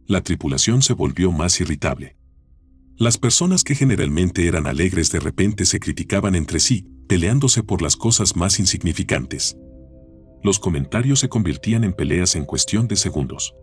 La 0.08 0.20
tripulación 0.20 0.82
se 0.82 0.92
volvió 0.92 1.30
más 1.30 1.60
irritable. 1.60 2.16
Las 2.96 3.18
personas 3.18 3.62
que 3.62 3.76
generalmente 3.76 4.48
eran 4.48 4.66
alegres 4.66 5.12
de 5.12 5.20
repente 5.20 5.64
se 5.64 5.78
criticaban 5.78 6.34
entre 6.34 6.58
sí, 6.58 6.88
peleándose 7.06 7.62
por 7.62 7.82
las 7.82 7.94
cosas 7.94 8.34
más 8.34 8.58
insignificantes. 8.58 9.56
Los 10.42 10.58
comentarios 10.58 11.20
se 11.20 11.28
convertían 11.28 11.84
en 11.84 11.92
peleas 11.92 12.34
en 12.34 12.46
cuestión 12.46 12.88
de 12.88 12.96
segundos. 12.96 13.54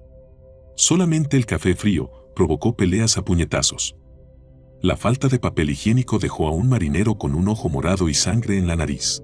Solamente 0.78 1.36
el 1.36 1.46
café 1.46 1.76
frío 1.76 2.10
provocó 2.38 2.78
peleas 2.78 3.18
a 3.18 3.26
puñetazos. 3.26 3.98
La 4.82 4.96
falta 4.96 5.28
de 5.28 5.40
papel 5.40 5.72
higiénico 5.72 6.20
dejó 6.20 6.48
a 6.48 6.52
un 6.52 6.70
marinero 6.70 7.18
con 7.18 7.36
un 7.36 7.50
ojo 7.50 7.68
morado 7.68 8.08
y 8.08 8.14
sangre 8.14 8.58
en 8.58 8.66
la 8.66 8.78
nariz. 8.78 9.22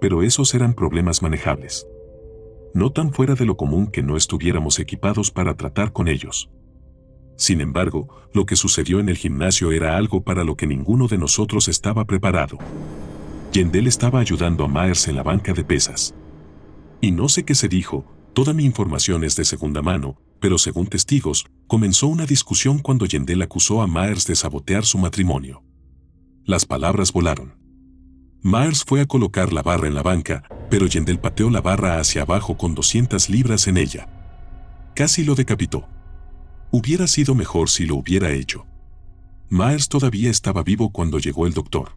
Pero 0.00 0.22
esos 0.22 0.54
eran 0.54 0.74
problemas 0.74 1.22
manejables. 1.22 1.88
No 2.76 2.92
tan 2.92 3.10
fuera 3.10 3.34
de 3.34 3.46
lo 3.46 3.56
común 3.56 3.86
que 3.86 4.02
no 4.02 4.18
estuviéramos 4.18 4.78
equipados 4.80 5.30
para 5.30 5.56
tratar 5.56 5.94
con 5.94 6.08
ellos. 6.08 6.50
Sin 7.38 7.62
embargo, 7.62 8.06
lo 8.34 8.44
que 8.44 8.54
sucedió 8.54 9.00
en 9.00 9.08
el 9.08 9.16
gimnasio 9.16 9.72
era 9.72 9.96
algo 9.96 10.24
para 10.24 10.44
lo 10.44 10.58
que 10.58 10.66
ninguno 10.66 11.08
de 11.08 11.16
nosotros 11.16 11.68
estaba 11.68 12.04
preparado. 12.04 12.58
Yendel 13.50 13.86
estaba 13.86 14.20
ayudando 14.20 14.62
a 14.62 14.68
Myers 14.68 15.08
en 15.08 15.16
la 15.16 15.22
banca 15.22 15.54
de 15.54 15.64
pesas. 15.64 16.14
Y 17.00 17.12
no 17.12 17.30
sé 17.30 17.46
qué 17.46 17.54
se 17.54 17.68
dijo, 17.68 18.04
toda 18.34 18.52
mi 18.52 18.66
información 18.66 19.24
es 19.24 19.36
de 19.36 19.46
segunda 19.46 19.80
mano, 19.80 20.20
pero 20.38 20.58
según 20.58 20.86
testigos, 20.86 21.46
comenzó 21.66 22.08
una 22.08 22.26
discusión 22.26 22.80
cuando 22.80 23.06
Yendel 23.06 23.40
acusó 23.40 23.80
a 23.80 23.86
Myers 23.86 24.26
de 24.26 24.36
sabotear 24.36 24.84
su 24.84 24.98
matrimonio. 24.98 25.64
Las 26.44 26.66
palabras 26.66 27.10
volaron. 27.10 27.54
Myers 28.42 28.84
fue 28.84 29.00
a 29.00 29.06
colocar 29.06 29.54
la 29.54 29.62
barra 29.62 29.88
en 29.88 29.94
la 29.94 30.02
banca, 30.02 30.46
pero 30.70 30.86
Yendel 30.86 31.18
pateó 31.18 31.50
la 31.50 31.60
barra 31.60 32.00
hacia 32.00 32.22
abajo 32.22 32.56
con 32.56 32.74
200 32.74 33.30
libras 33.30 33.66
en 33.66 33.76
ella. 33.76 34.08
Casi 34.94 35.24
lo 35.24 35.34
decapitó. 35.34 35.86
Hubiera 36.70 37.06
sido 37.06 37.34
mejor 37.34 37.70
si 37.70 37.86
lo 37.86 37.96
hubiera 37.96 38.32
hecho. 38.32 38.66
Myers 39.48 39.88
todavía 39.88 40.30
estaba 40.30 40.62
vivo 40.62 40.90
cuando 40.90 41.18
llegó 41.18 41.46
el 41.46 41.52
doctor. 41.52 41.92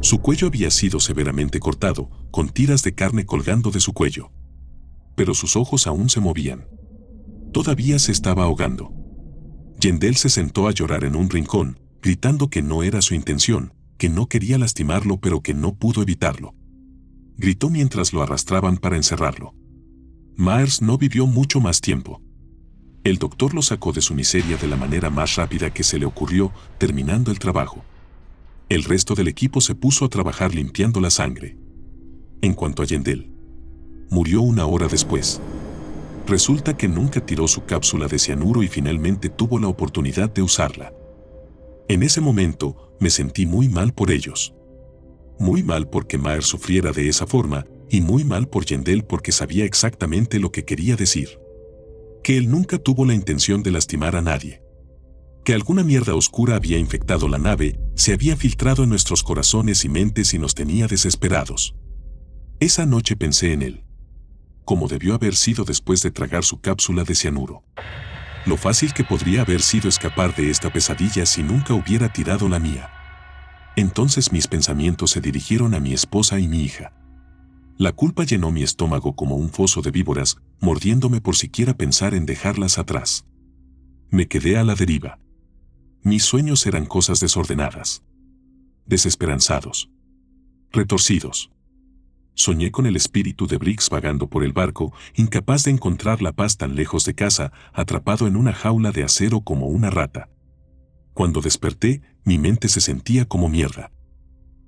Su 0.00 0.20
cuello 0.20 0.46
había 0.46 0.70
sido 0.70 1.00
severamente 1.00 1.60
cortado, 1.60 2.10
con 2.30 2.48
tiras 2.48 2.82
de 2.82 2.94
carne 2.94 3.26
colgando 3.26 3.70
de 3.70 3.80
su 3.80 3.92
cuello. 3.92 4.30
Pero 5.14 5.34
sus 5.34 5.56
ojos 5.56 5.86
aún 5.86 6.08
se 6.08 6.20
movían. 6.20 6.66
Todavía 7.52 7.98
se 7.98 8.12
estaba 8.12 8.44
ahogando. 8.44 8.92
Yendel 9.78 10.16
se 10.16 10.30
sentó 10.30 10.68
a 10.68 10.72
llorar 10.72 11.04
en 11.04 11.16
un 11.16 11.30
rincón, 11.30 11.78
gritando 12.02 12.48
que 12.48 12.62
no 12.62 12.82
era 12.82 13.02
su 13.02 13.14
intención, 13.14 13.74
que 13.98 14.08
no 14.08 14.26
quería 14.26 14.58
lastimarlo 14.58 15.18
pero 15.18 15.40
que 15.40 15.54
no 15.54 15.74
pudo 15.74 16.02
evitarlo. 16.02 16.54
Gritó 17.36 17.70
mientras 17.70 18.12
lo 18.12 18.22
arrastraban 18.22 18.76
para 18.76 18.96
encerrarlo. 18.96 19.54
Myers 20.36 20.82
no 20.82 20.98
vivió 20.98 21.26
mucho 21.26 21.60
más 21.60 21.80
tiempo. 21.80 22.20
El 23.04 23.18
doctor 23.18 23.54
lo 23.54 23.62
sacó 23.62 23.92
de 23.92 24.00
su 24.00 24.14
miseria 24.14 24.56
de 24.56 24.66
la 24.66 24.76
manera 24.76 25.10
más 25.10 25.36
rápida 25.36 25.72
que 25.72 25.84
se 25.84 25.98
le 25.98 26.06
ocurrió, 26.06 26.52
terminando 26.78 27.30
el 27.30 27.38
trabajo. 27.38 27.84
El 28.68 28.84
resto 28.84 29.14
del 29.14 29.28
equipo 29.28 29.60
se 29.60 29.74
puso 29.74 30.06
a 30.06 30.08
trabajar 30.08 30.54
limpiando 30.54 31.00
la 31.00 31.10
sangre. 31.10 31.58
En 32.40 32.54
cuanto 32.54 32.82
a 32.82 32.86
Yendel, 32.86 33.30
murió 34.10 34.40
una 34.40 34.66
hora 34.66 34.88
después. 34.88 35.40
Resulta 36.26 36.76
que 36.76 36.88
nunca 36.88 37.24
tiró 37.24 37.46
su 37.46 37.64
cápsula 37.64 38.08
de 38.08 38.18
cianuro 38.18 38.62
y 38.62 38.68
finalmente 38.68 39.28
tuvo 39.28 39.58
la 39.58 39.68
oportunidad 39.68 40.32
de 40.32 40.42
usarla. 40.42 40.92
En 41.88 42.02
ese 42.02 42.22
momento, 42.22 42.96
me 43.00 43.10
sentí 43.10 43.44
muy 43.44 43.68
mal 43.68 43.92
por 43.92 44.10
ellos. 44.10 44.54
Muy 45.38 45.62
mal 45.62 45.88
porque 45.88 46.18
Maer 46.18 46.42
sufriera 46.42 46.92
de 46.92 47.08
esa 47.08 47.26
forma, 47.26 47.66
y 47.90 48.00
muy 48.00 48.24
mal 48.24 48.48
por 48.48 48.64
Yendel 48.64 49.04
porque 49.04 49.32
sabía 49.32 49.64
exactamente 49.64 50.38
lo 50.38 50.52
que 50.52 50.64
quería 50.64 50.96
decir 50.96 51.38
que 52.24 52.38
él 52.38 52.50
nunca 52.50 52.78
tuvo 52.78 53.04
la 53.04 53.14
intención 53.14 53.62
de 53.62 53.70
lastimar 53.70 54.16
a 54.16 54.22
nadie. 54.22 54.62
Que 55.44 55.52
alguna 55.52 55.84
mierda 55.84 56.14
oscura 56.14 56.56
había 56.56 56.78
infectado 56.78 57.28
la 57.28 57.36
nave, 57.36 57.78
se 57.94 58.14
había 58.14 58.34
filtrado 58.34 58.82
en 58.82 58.88
nuestros 58.88 59.22
corazones 59.22 59.84
y 59.84 59.90
mentes 59.90 60.32
y 60.32 60.38
nos 60.38 60.54
tenía 60.54 60.86
desesperados. 60.86 61.76
Esa 62.60 62.86
noche 62.86 63.14
pensé 63.14 63.52
en 63.52 63.60
él. 63.60 63.84
Como 64.64 64.88
debió 64.88 65.14
haber 65.14 65.36
sido 65.36 65.64
después 65.64 66.02
de 66.02 66.10
tragar 66.10 66.44
su 66.44 66.62
cápsula 66.62 67.04
de 67.04 67.14
cianuro. 67.14 67.62
Lo 68.46 68.56
fácil 68.56 68.94
que 68.94 69.04
podría 69.04 69.42
haber 69.42 69.60
sido 69.60 69.90
escapar 69.90 70.34
de 70.34 70.48
esta 70.48 70.72
pesadilla 70.72 71.26
si 71.26 71.42
nunca 71.42 71.74
hubiera 71.74 72.10
tirado 72.10 72.48
la 72.48 72.58
mía. 72.58 72.90
Entonces 73.76 74.32
mis 74.32 74.46
pensamientos 74.46 75.10
se 75.10 75.20
dirigieron 75.20 75.74
a 75.74 75.80
mi 75.80 75.92
esposa 75.92 76.38
y 76.38 76.48
mi 76.48 76.62
hija. 76.62 76.92
La 77.76 77.90
culpa 77.90 78.22
llenó 78.22 78.52
mi 78.52 78.62
estómago 78.62 79.16
como 79.16 79.34
un 79.34 79.50
foso 79.50 79.82
de 79.82 79.90
víboras, 79.90 80.36
mordiéndome 80.60 81.20
por 81.20 81.34
siquiera 81.34 81.74
pensar 81.74 82.14
en 82.14 82.24
dejarlas 82.24 82.78
atrás. 82.78 83.26
Me 84.10 84.28
quedé 84.28 84.56
a 84.56 84.64
la 84.64 84.76
deriva. 84.76 85.18
Mis 86.02 86.22
sueños 86.22 86.66
eran 86.66 86.86
cosas 86.86 87.18
desordenadas. 87.18 88.04
Desesperanzados. 88.86 89.90
Retorcidos. 90.70 91.50
Soñé 92.34 92.70
con 92.70 92.86
el 92.86 92.94
espíritu 92.94 93.46
de 93.46 93.56
Briggs 93.56 93.88
vagando 93.90 94.28
por 94.28 94.44
el 94.44 94.52
barco, 94.52 94.92
incapaz 95.14 95.64
de 95.64 95.72
encontrar 95.72 96.22
la 96.22 96.32
paz 96.32 96.56
tan 96.56 96.76
lejos 96.76 97.04
de 97.04 97.14
casa, 97.14 97.52
atrapado 97.72 98.28
en 98.28 98.36
una 98.36 98.52
jaula 98.52 98.92
de 98.92 99.02
acero 99.02 99.40
como 99.40 99.66
una 99.66 99.90
rata. 99.90 100.28
Cuando 101.14 101.40
desperté, 101.40 102.02
mi 102.24 102.38
mente 102.38 102.68
se 102.68 102.80
sentía 102.80 103.24
como 103.24 103.48
mierda. 103.48 103.92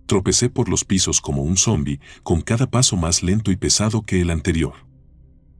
Tropecé 0.06 0.48
por 0.48 0.68
los 0.68 0.84
pisos 0.84 1.20
como 1.20 1.42
un 1.42 1.56
zombi, 1.56 2.00
con 2.22 2.40
cada 2.40 2.70
paso 2.70 2.96
más 2.96 3.24
lento 3.24 3.50
y 3.50 3.56
pesado 3.56 4.02
que 4.02 4.20
el 4.20 4.30
anterior. 4.30 4.74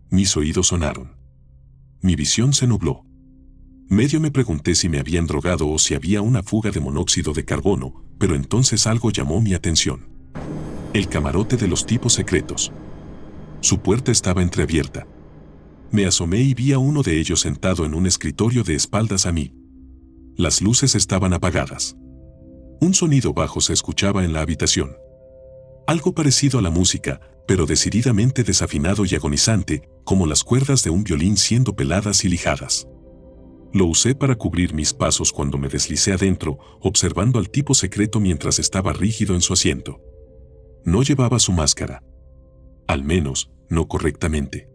Mis 0.08 0.36
oídos 0.36 0.68
sonaron. 0.68 1.16
Mi 2.00 2.14
visión 2.14 2.52
se 2.52 2.68
nubló. 2.68 3.04
Medio 3.88 4.20
me 4.20 4.30
pregunté 4.30 4.76
si 4.76 4.88
me 4.88 5.00
habían 5.00 5.26
drogado 5.26 5.68
o 5.68 5.78
si 5.80 5.94
había 5.94 6.22
una 6.22 6.44
fuga 6.44 6.70
de 6.70 6.78
monóxido 6.78 7.32
de 7.32 7.44
carbono, 7.44 8.04
pero 8.18 8.36
entonces 8.36 8.86
algo 8.86 9.10
llamó 9.10 9.40
mi 9.40 9.54
atención. 9.54 10.08
El 10.92 11.08
camarote 11.08 11.56
de 11.56 11.66
los 11.66 11.84
tipos 11.84 12.12
secretos. 12.12 12.72
Su 13.60 13.80
puerta 13.80 14.12
estaba 14.12 14.42
entreabierta. 14.42 15.08
Me 15.90 16.06
asomé 16.06 16.40
y 16.40 16.54
vi 16.54 16.72
a 16.72 16.78
uno 16.78 17.02
de 17.02 17.18
ellos 17.18 17.40
sentado 17.40 17.84
en 17.84 17.94
un 17.94 18.06
escritorio 18.06 18.62
de 18.62 18.76
espaldas 18.76 19.26
a 19.26 19.32
mí. 19.32 19.52
Las 20.38 20.60
luces 20.60 20.94
estaban 20.94 21.32
apagadas. 21.32 21.96
Un 22.82 22.92
sonido 22.92 23.32
bajo 23.32 23.62
se 23.62 23.72
escuchaba 23.72 24.22
en 24.22 24.34
la 24.34 24.42
habitación. 24.42 24.94
Algo 25.86 26.14
parecido 26.14 26.58
a 26.58 26.62
la 26.62 26.68
música, 26.68 27.22
pero 27.48 27.64
decididamente 27.64 28.44
desafinado 28.44 29.06
y 29.06 29.14
agonizante, 29.14 29.88
como 30.04 30.26
las 30.26 30.44
cuerdas 30.44 30.82
de 30.82 30.90
un 30.90 31.04
violín 31.04 31.38
siendo 31.38 31.74
peladas 31.74 32.22
y 32.26 32.28
lijadas. 32.28 32.86
Lo 33.72 33.86
usé 33.86 34.14
para 34.14 34.34
cubrir 34.34 34.74
mis 34.74 34.92
pasos 34.92 35.32
cuando 35.32 35.56
me 35.56 35.68
deslicé 35.68 36.12
adentro, 36.12 36.58
observando 36.82 37.38
al 37.38 37.48
tipo 37.48 37.72
secreto 37.72 38.20
mientras 38.20 38.58
estaba 38.58 38.92
rígido 38.92 39.34
en 39.34 39.40
su 39.40 39.54
asiento. 39.54 40.02
No 40.84 41.02
llevaba 41.02 41.38
su 41.38 41.52
máscara. 41.52 42.02
Al 42.86 43.04
menos, 43.04 43.50
no 43.70 43.88
correctamente. 43.88 44.68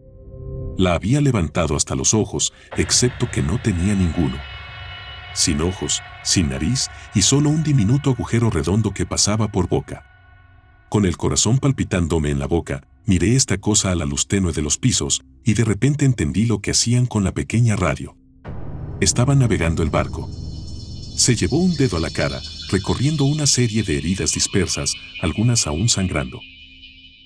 La 0.76 0.94
había 0.94 1.20
levantado 1.20 1.76
hasta 1.76 1.94
los 1.94 2.14
ojos, 2.14 2.52
excepto 2.76 3.30
que 3.30 3.42
no 3.42 3.62
tenía 3.62 3.94
ninguno 3.94 4.38
sin 5.34 5.60
ojos, 5.60 6.02
sin 6.22 6.50
nariz 6.50 6.88
y 7.14 7.22
solo 7.22 7.50
un 7.50 7.62
diminuto 7.62 8.10
agujero 8.10 8.50
redondo 8.50 8.92
que 8.92 9.06
pasaba 9.06 9.48
por 9.48 9.68
boca. 9.68 10.04
Con 10.88 11.06
el 11.06 11.16
corazón 11.16 11.58
palpitándome 11.58 12.30
en 12.30 12.38
la 12.38 12.46
boca, 12.46 12.86
miré 13.06 13.34
esta 13.34 13.58
cosa 13.58 13.90
a 13.90 13.94
la 13.94 14.04
luz 14.04 14.28
tenue 14.28 14.52
de 14.52 14.62
los 14.62 14.78
pisos 14.78 15.22
y 15.44 15.54
de 15.54 15.64
repente 15.64 16.04
entendí 16.04 16.44
lo 16.44 16.60
que 16.60 16.72
hacían 16.72 17.06
con 17.06 17.24
la 17.24 17.32
pequeña 17.32 17.76
radio. 17.76 18.16
Estaba 19.00 19.34
navegando 19.34 19.82
el 19.82 19.90
barco. 19.90 20.30
Se 21.16 21.34
llevó 21.34 21.58
un 21.58 21.74
dedo 21.76 21.96
a 21.96 22.00
la 22.00 22.10
cara, 22.10 22.40
recorriendo 22.70 23.24
una 23.24 23.46
serie 23.46 23.82
de 23.82 23.96
heridas 23.98 24.32
dispersas, 24.32 24.94
algunas 25.22 25.66
aún 25.66 25.88
sangrando. 25.88 26.40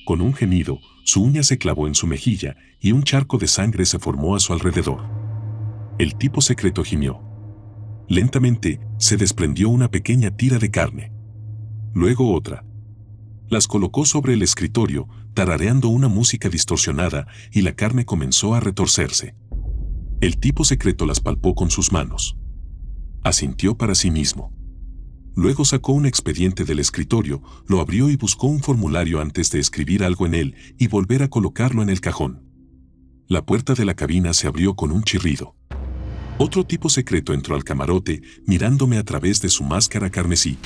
Con 0.04 0.20
un 0.20 0.34
gemido, 0.34 0.78
su 1.04 1.22
uña 1.22 1.42
se 1.42 1.58
clavó 1.58 1.88
en 1.88 1.94
su 1.94 2.06
mejilla 2.06 2.56
y 2.80 2.92
un 2.92 3.02
charco 3.02 3.38
de 3.38 3.48
sangre 3.48 3.84
se 3.84 3.98
formó 3.98 4.36
a 4.36 4.40
su 4.40 4.52
alrededor. 4.52 5.04
El 5.98 6.14
tipo 6.14 6.40
secreto 6.40 6.84
gimió. 6.84 7.25
Lentamente, 8.08 8.80
se 8.98 9.16
desprendió 9.16 9.68
una 9.68 9.90
pequeña 9.90 10.30
tira 10.36 10.58
de 10.58 10.70
carne. 10.70 11.12
Luego 11.92 12.32
otra. 12.32 12.64
Las 13.48 13.66
colocó 13.66 14.04
sobre 14.04 14.34
el 14.34 14.42
escritorio, 14.42 15.08
tarareando 15.34 15.88
una 15.88 16.08
música 16.08 16.48
distorsionada 16.48 17.26
y 17.52 17.62
la 17.62 17.75
carne 17.75 18.04
comenzó 18.04 18.54
a 18.54 18.60
retorcerse. 18.60 19.34
El 20.20 20.38
tipo 20.38 20.64
secreto 20.64 21.04
las 21.04 21.20
palpó 21.20 21.54
con 21.54 21.70
sus 21.70 21.92
manos. 21.92 22.36
Asintió 23.22 23.76
para 23.76 23.94
sí 23.94 24.10
mismo. 24.10 24.52
Luego 25.34 25.64
sacó 25.64 25.92
un 25.92 26.06
expediente 26.06 26.64
del 26.64 26.78
escritorio, 26.78 27.42
lo 27.66 27.80
abrió 27.80 28.08
y 28.08 28.16
buscó 28.16 28.46
un 28.46 28.60
formulario 28.60 29.20
antes 29.20 29.50
de 29.50 29.58
escribir 29.58 30.04
algo 30.04 30.26
en 30.26 30.34
él 30.34 30.54
y 30.78 30.86
volver 30.86 31.22
a 31.22 31.28
colocarlo 31.28 31.82
en 31.82 31.90
el 31.90 32.00
cajón. 32.00 32.42
La 33.26 33.44
puerta 33.44 33.75
de 33.75 33.84
la 33.84 33.94
cabina 33.94 34.32
se 34.32 34.46
abrió 34.46 34.76
con 34.76 34.92
un 34.92 35.02
chirrido. 35.02 35.55
Otro 36.38 36.64
tipo 36.64 36.90
secreto 36.90 37.33
entró 37.33 37.55
al 37.55 37.64
camarote, 37.64 38.21
mirándome 38.47 38.99
a 38.99 39.05
través 39.05 39.40
de 39.40 39.49
su 39.49 39.64
máscara 39.64 40.11
carmesí. 40.11 40.59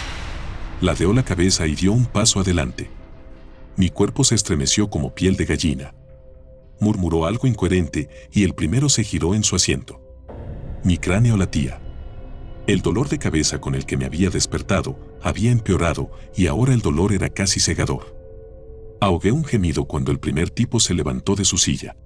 Ladeó 0.80 1.12
la 1.12 1.24
cabeza 1.24 1.68
y 1.68 1.76
dio 1.76 1.92
un 1.92 2.06
paso 2.06 2.40
adelante. 2.40 2.90
Mi 3.76 3.88
cuerpo 3.88 4.24
se 4.24 4.34
estremeció 4.34 4.90
como 4.90 5.14
piel 5.14 5.36
de 5.36 5.44
gallina. 5.44 5.94
Murmuró 6.80 7.24
algo 7.24 7.46
incoherente 7.46 8.08
y 8.32 8.42
el 8.42 8.54
primero 8.54 8.88
se 8.88 9.04
giró 9.04 9.32
en 9.32 9.44
su 9.44 9.54
asiento. 9.54 10.00
Mi 10.82 10.98
cráneo 10.98 11.36
latía. 11.36 11.80
El 12.66 12.82
dolor 12.82 13.08
de 13.08 13.18
cabeza 13.18 13.60
con 13.60 13.76
el 13.76 13.86
que 13.86 13.96
me 13.96 14.06
había 14.06 14.28
despertado 14.28 14.98
había 15.22 15.52
empeorado 15.52 16.10
y 16.36 16.48
ahora 16.48 16.74
el 16.74 16.80
dolor 16.80 17.12
era 17.12 17.28
casi 17.28 17.60
cegador. 17.60 18.16
Ahogué 19.00 19.30
un 19.30 19.44
gemido 19.44 19.84
cuando 19.84 20.10
el 20.10 20.18
primer 20.18 20.50
tipo 20.50 20.80
se 20.80 20.94
levantó 20.94 21.36
de 21.36 21.44
su 21.44 21.58
silla. 21.58 21.96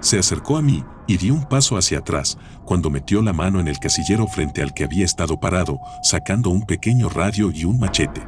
Se 0.00 0.18
acercó 0.18 0.56
a 0.56 0.62
mí 0.62 0.84
y 1.06 1.16
di 1.16 1.30
un 1.30 1.44
paso 1.48 1.76
hacia 1.76 1.98
atrás 1.98 2.38
cuando 2.64 2.88
metió 2.88 3.20
la 3.20 3.32
mano 3.32 3.60
en 3.60 3.68
el 3.68 3.78
casillero 3.78 4.26
frente 4.26 4.62
al 4.62 4.72
que 4.72 4.84
había 4.84 5.04
estado 5.04 5.40
parado, 5.40 5.78
sacando 6.02 6.50
un 6.50 6.64
pequeño 6.64 7.08
radio 7.08 7.50
y 7.50 7.64
un 7.64 7.78
machete. 7.78 8.22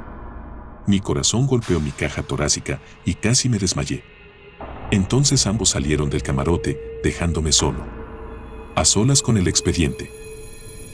Mi 0.87 1.01
corazón 1.01 1.47
golpeó 1.47 1.79
mi 1.81 1.93
caja 1.93 2.23
torácica 2.23 2.81
y 3.05 3.15
casi 3.15 3.49
me 3.49 3.59
desmayé. 3.59 4.03
Entonces 4.91 5.47
ambos 5.47 5.71
salieron 5.71 6.11
del 6.11 6.23
camarote, 6.23 6.79
dejándome 7.03 7.53
solo. 7.53 7.87
A 8.75 8.85
solas 8.85 9.23
con 9.23 9.37
el 9.39 9.49
expediente. 9.49 10.11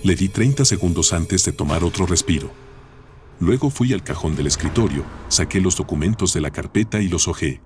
Le 0.05 0.15
di 0.15 0.29
30 0.29 0.65
segundos 0.65 1.13
antes 1.13 1.45
de 1.45 1.53
tomar 1.53 1.83
otro 1.83 2.07
respiro. 2.07 2.51
Luego 3.41 3.71
fui 3.71 3.93
al 3.93 4.03
cajón 4.03 4.37
del 4.37 4.47
escritorio, 4.47 5.05
saqué 5.29 5.61
los 5.61 5.77
documentos 5.77 6.33
de 6.33 6.41
la 6.41 6.51
carpeta 6.51 7.01
y 7.01 7.09
los 7.09 7.27
ojé. 7.27 7.61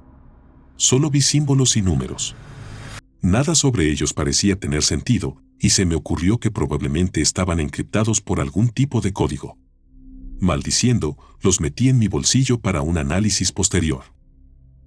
Solo 0.77 1.11
vi 1.11 1.21
símbolos 1.21 1.77
y 1.77 1.83
números. 1.83 2.35
Nada 3.23 3.55
sobre 3.55 3.89
ellos 3.89 4.13
parecía 4.13 4.59
tener 4.59 4.83
sentido, 4.83 5.41
y 5.61 5.71
se 5.71 5.87
me 5.87 5.95
ocurrió 5.95 6.39
que 6.39 6.51
probablemente 6.51 7.21
estaban 7.21 7.61
encriptados 7.61 8.21
por 8.21 8.41
algún 8.41 8.69
tipo 8.69 9.01
de 9.01 9.13
código. 9.13 9.57
Maldiciendo, 10.41 11.17
los 11.41 11.61
metí 11.61 11.89
en 11.89 12.01
mi 12.01 12.09
bolsillo 12.09 12.61
para 12.61 12.83
un 12.83 12.99
análisis 12.99 13.53
posterior. 13.53 14.03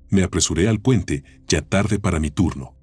Me 0.09 0.21
apresuré 0.21 0.67
al 0.67 0.81
puente, 0.81 1.23
ya 1.47 1.61
tarde 1.61 1.97
para 1.97 2.19
mi 2.19 2.29
turno. 2.29 2.75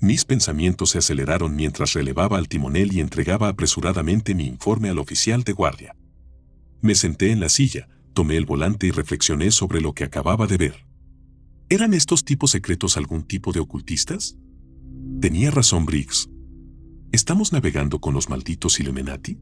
Mis 0.00 0.24
pensamientos 0.24 0.90
se 0.90 0.98
aceleraron 0.98 1.56
mientras 1.56 1.92
relevaba 1.94 2.38
al 2.38 2.46
timonel 2.46 2.92
y 2.92 3.00
entregaba 3.00 3.48
apresuradamente 3.48 4.36
mi 4.36 4.46
informe 4.46 4.90
al 4.90 5.00
oficial 5.00 5.42
de 5.42 5.52
guardia. 5.54 5.96
Me 6.80 6.94
senté 6.94 7.32
en 7.32 7.40
la 7.40 7.48
silla, 7.48 7.88
tomé 8.14 8.36
el 8.36 8.46
volante 8.46 8.86
y 8.86 8.92
reflexioné 8.92 9.50
sobre 9.50 9.80
lo 9.80 9.92
que 9.92 10.04
acababa 10.04 10.46
de 10.46 10.56
ver. 10.56 10.86
¿Eran 11.68 11.94
estos 11.94 12.24
tipos 12.24 12.52
secretos 12.52 12.96
algún 12.96 13.24
tipo 13.24 13.52
de 13.52 13.58
ocultistas? 13.58 14.38
Tenía 15.20 15.50
razón 15.50 15.84
Briggs. 15.84 16.30
¿Estamos 17.10 17.52
navegando 17.52 17.98
con 17.98 18.14
los 18.14 18.28
malditos 18.28 18.78
Illuminati? 18.78 19.36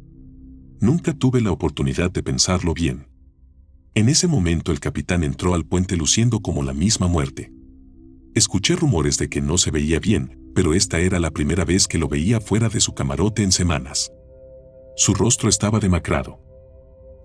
Nunca 0.81 1.13
tuve 1.13 1.43
la 1.43 1.53
oportunidad 1.53 2.11
de 2.11 2.23
pensarlo 2.23 2.73
bien. 2.73 3.09
En 3.95 4.09
ese 4.09 4.27
momento 4.27 4.73
el 4.73 4.81
capitán 4.81 5.23
entró 5.23 5.53
al 5.53 5.67
puente 5.67 5.97
luciendo 5.97 6.41
como 6.41 6.63
la 6.63 6.73
misma 6.73 7.09
muerte. 7.09 7.53
Escuché 8.35 8.75
rumores 8.75 9.19
de 9.19 9.29
que 9.29 9.43
no 9.43 9.59
se 9.59 9.71
veía 9.71 10.01
bien, 10.01 10.51
pero 10.55 10.73
esta 10.73 10.99
era 11.01 11.21
la 11.21 11.31
primera 11.31 11.67
vez 11.67 11.87
que 11.87 11.99
lo 11.99 12.09
veía 12.09 12.41
fuera 12.41 12.71
de 12.71 12.81
su 12.81 12.95
camarote 12.95 13.43
en 13.43 13.53
semanas. 13.53 14.11
Su 14.97 15.13
rostro 15.13 15.51
estaba 15.51 15.79
demacrado. 15.79 16.41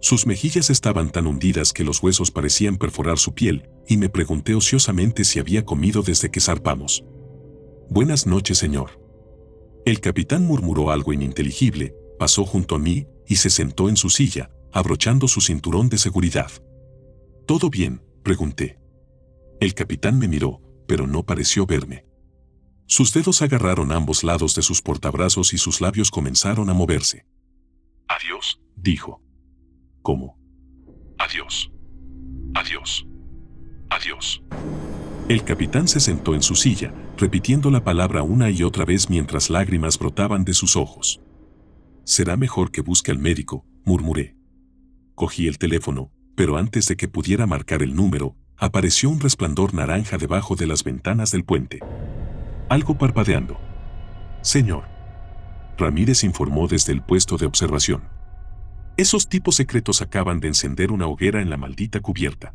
Sus 0.01 0.27
mejillas 0.27 0.69
estaban 0.69 1.09
tan 1.09 1.25
hundidas 1.25 1.71
que 1.71 1.85
los 1.85 2.03
huesos 2.03 2.31
parecían 2.31 2.75
perforar 2.75 3.17
su 3.17 3.33
piel, 3.33 3.69
y 3.87 3.95
me 3.95 4.09
pregunté 4.09 4.55
ociosamente 4.55 5.23
si 5.23 5.39
había 5.39 5.63
comido 5.63 6.01
desde 6.01 6.31
que 6.31 6.41
zarpamos. 6.41 7.05
Buenas 7.91 8.25
noches, 8.25 8.57
señor. 8.57 8.91
El 9.85 9.99
capitán 9.99 10.45
murmuró 10.45 10.91
algo 10.91 11.11
ininteligible, 11.11 11.93
pasó 12.17 12.45
junto 12.45 12.75
a 12.75 12.79
mí 12.79 13.05
y 13.27 13.35
se 13.35 13.49
sentó 13.49 13.89
en 13.89 13.97
su 13.97 14.09
silla, 14.09 14.49
abrochando 14.71 15.27
su 15.27 15.41
cinturón 15.41 15.89
de 15.89 15.97
seguridad. 15.97 16.49
¿Todo 17.45 17.69
bien? 17.69 18.01
pregunté. 18.23 18.79
El 19.59 19.73
capitán 19.73 20.17
me 20.19 20.29
miró, 20.29 20.61
pero 20.87 21.05
no 21.05 21.23
pareció 21.23 21.65
verme. 21.65 22.05
Sus 22.85 23.11
dedos 23.11 23.41
agarraron 23.41 23.91
ambos 23.91 24.23
lados 24.23 24.55
de 24.55 24.61
sus 24.61 24.81
portabrazos 24.81 25.51
y 25.53 25.57
sus 25.57 25.81
labios 25.81 26.11
comenzaron 26.11 26.69
a 26.69 26.73
moverse. 26.73 27.25
Adiós, 28.07 28.61
dijo. 28.77 29.21
¿Cómo? 30.01 30.39
Adiós. 31.19 31.69
Adiós. 32.55 33.05
Adiós. 33.91 34.41
El 35.27 35.43
capitán 35.43 35.87
se 35.87 35.99
sentó 35.99 36.33
en 36.33 36.41
su 36.41 36.55
silla, 36.55 36.93
repitiendo 37.17 37.69
la 37.69 37.83
palabra 37.83 38.23
una 38.23 38.49
y 38.49 38.63
otra 38.63 38.85
vez 38.85 39.09
mientras 39.09 39.49
lágrimas 39.49 39.99
brotaban 39.99 40.45
de 40.45 40.53
sus 40.53 40.77
ojos. 40.77 41.19
Será 42.05 42.37
mejor 42.37 42.71
que 42.71 42.81
busque 42.81 43.11
al 43.11 43.19
médico, 43.19 43.65
murmuré. 43.83 44.37
Cogí 45.13 45.45
el 45.47 45.57
teléfono, 45.57 46.09
pero 46.35 46.57
antes 46.57 46.87
de 46.87 46.95
que 46.95 47.09
pudiera 47.09 47.45
marcar 47.47 47.83
el 47.83 47.93
número, 47.93 48.37
apareció 48.57 49.09
un 49.09 49.19
resplandor 49.19 49.73
naranja 49.73 50.17
debajo 50.17 50.55
de 50.55 50.67
las 50.67 50.85
ventanas 50.85 51.31
del 51.31 51.43
puente. 51.43 51.79
Algo 52.69 52.97
parpadeando. 52.97 53.59
Señor. 54.41 54.85
Ramírez 55.77 56.23
informó 56.23 56.67
desde 56.67 56.93
el 56.93 57.01
puesto 57.01 57.37
de 57.37 57.45
observación. 57.45 58.03
Esos 58.95 59.27
tipos 59.27 59.55
secretos 59.55 60.01
acaban 60.01 60.39
de 60.39 60.47
encender 60.47 60.91
una 60.91 61.07
hoguera 61.07 61.41
en 61.41 61.49
la 61.49 61.57
maldita 61.57 61.99
cubierta. 61.99 62.53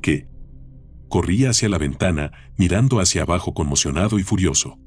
¿Qué? 0.00 0.28
Corría 1.08 1.50
hacia 1.50 1.68
la 1.68 1.78
ventana, 1.78 2.32
mirando 2.56 3.00
hacia 3.00 3.22
abajo 3.22 3.54
conmocionado 3.54 4.18
y 4.18 4.22
furioso. 4.22 4.78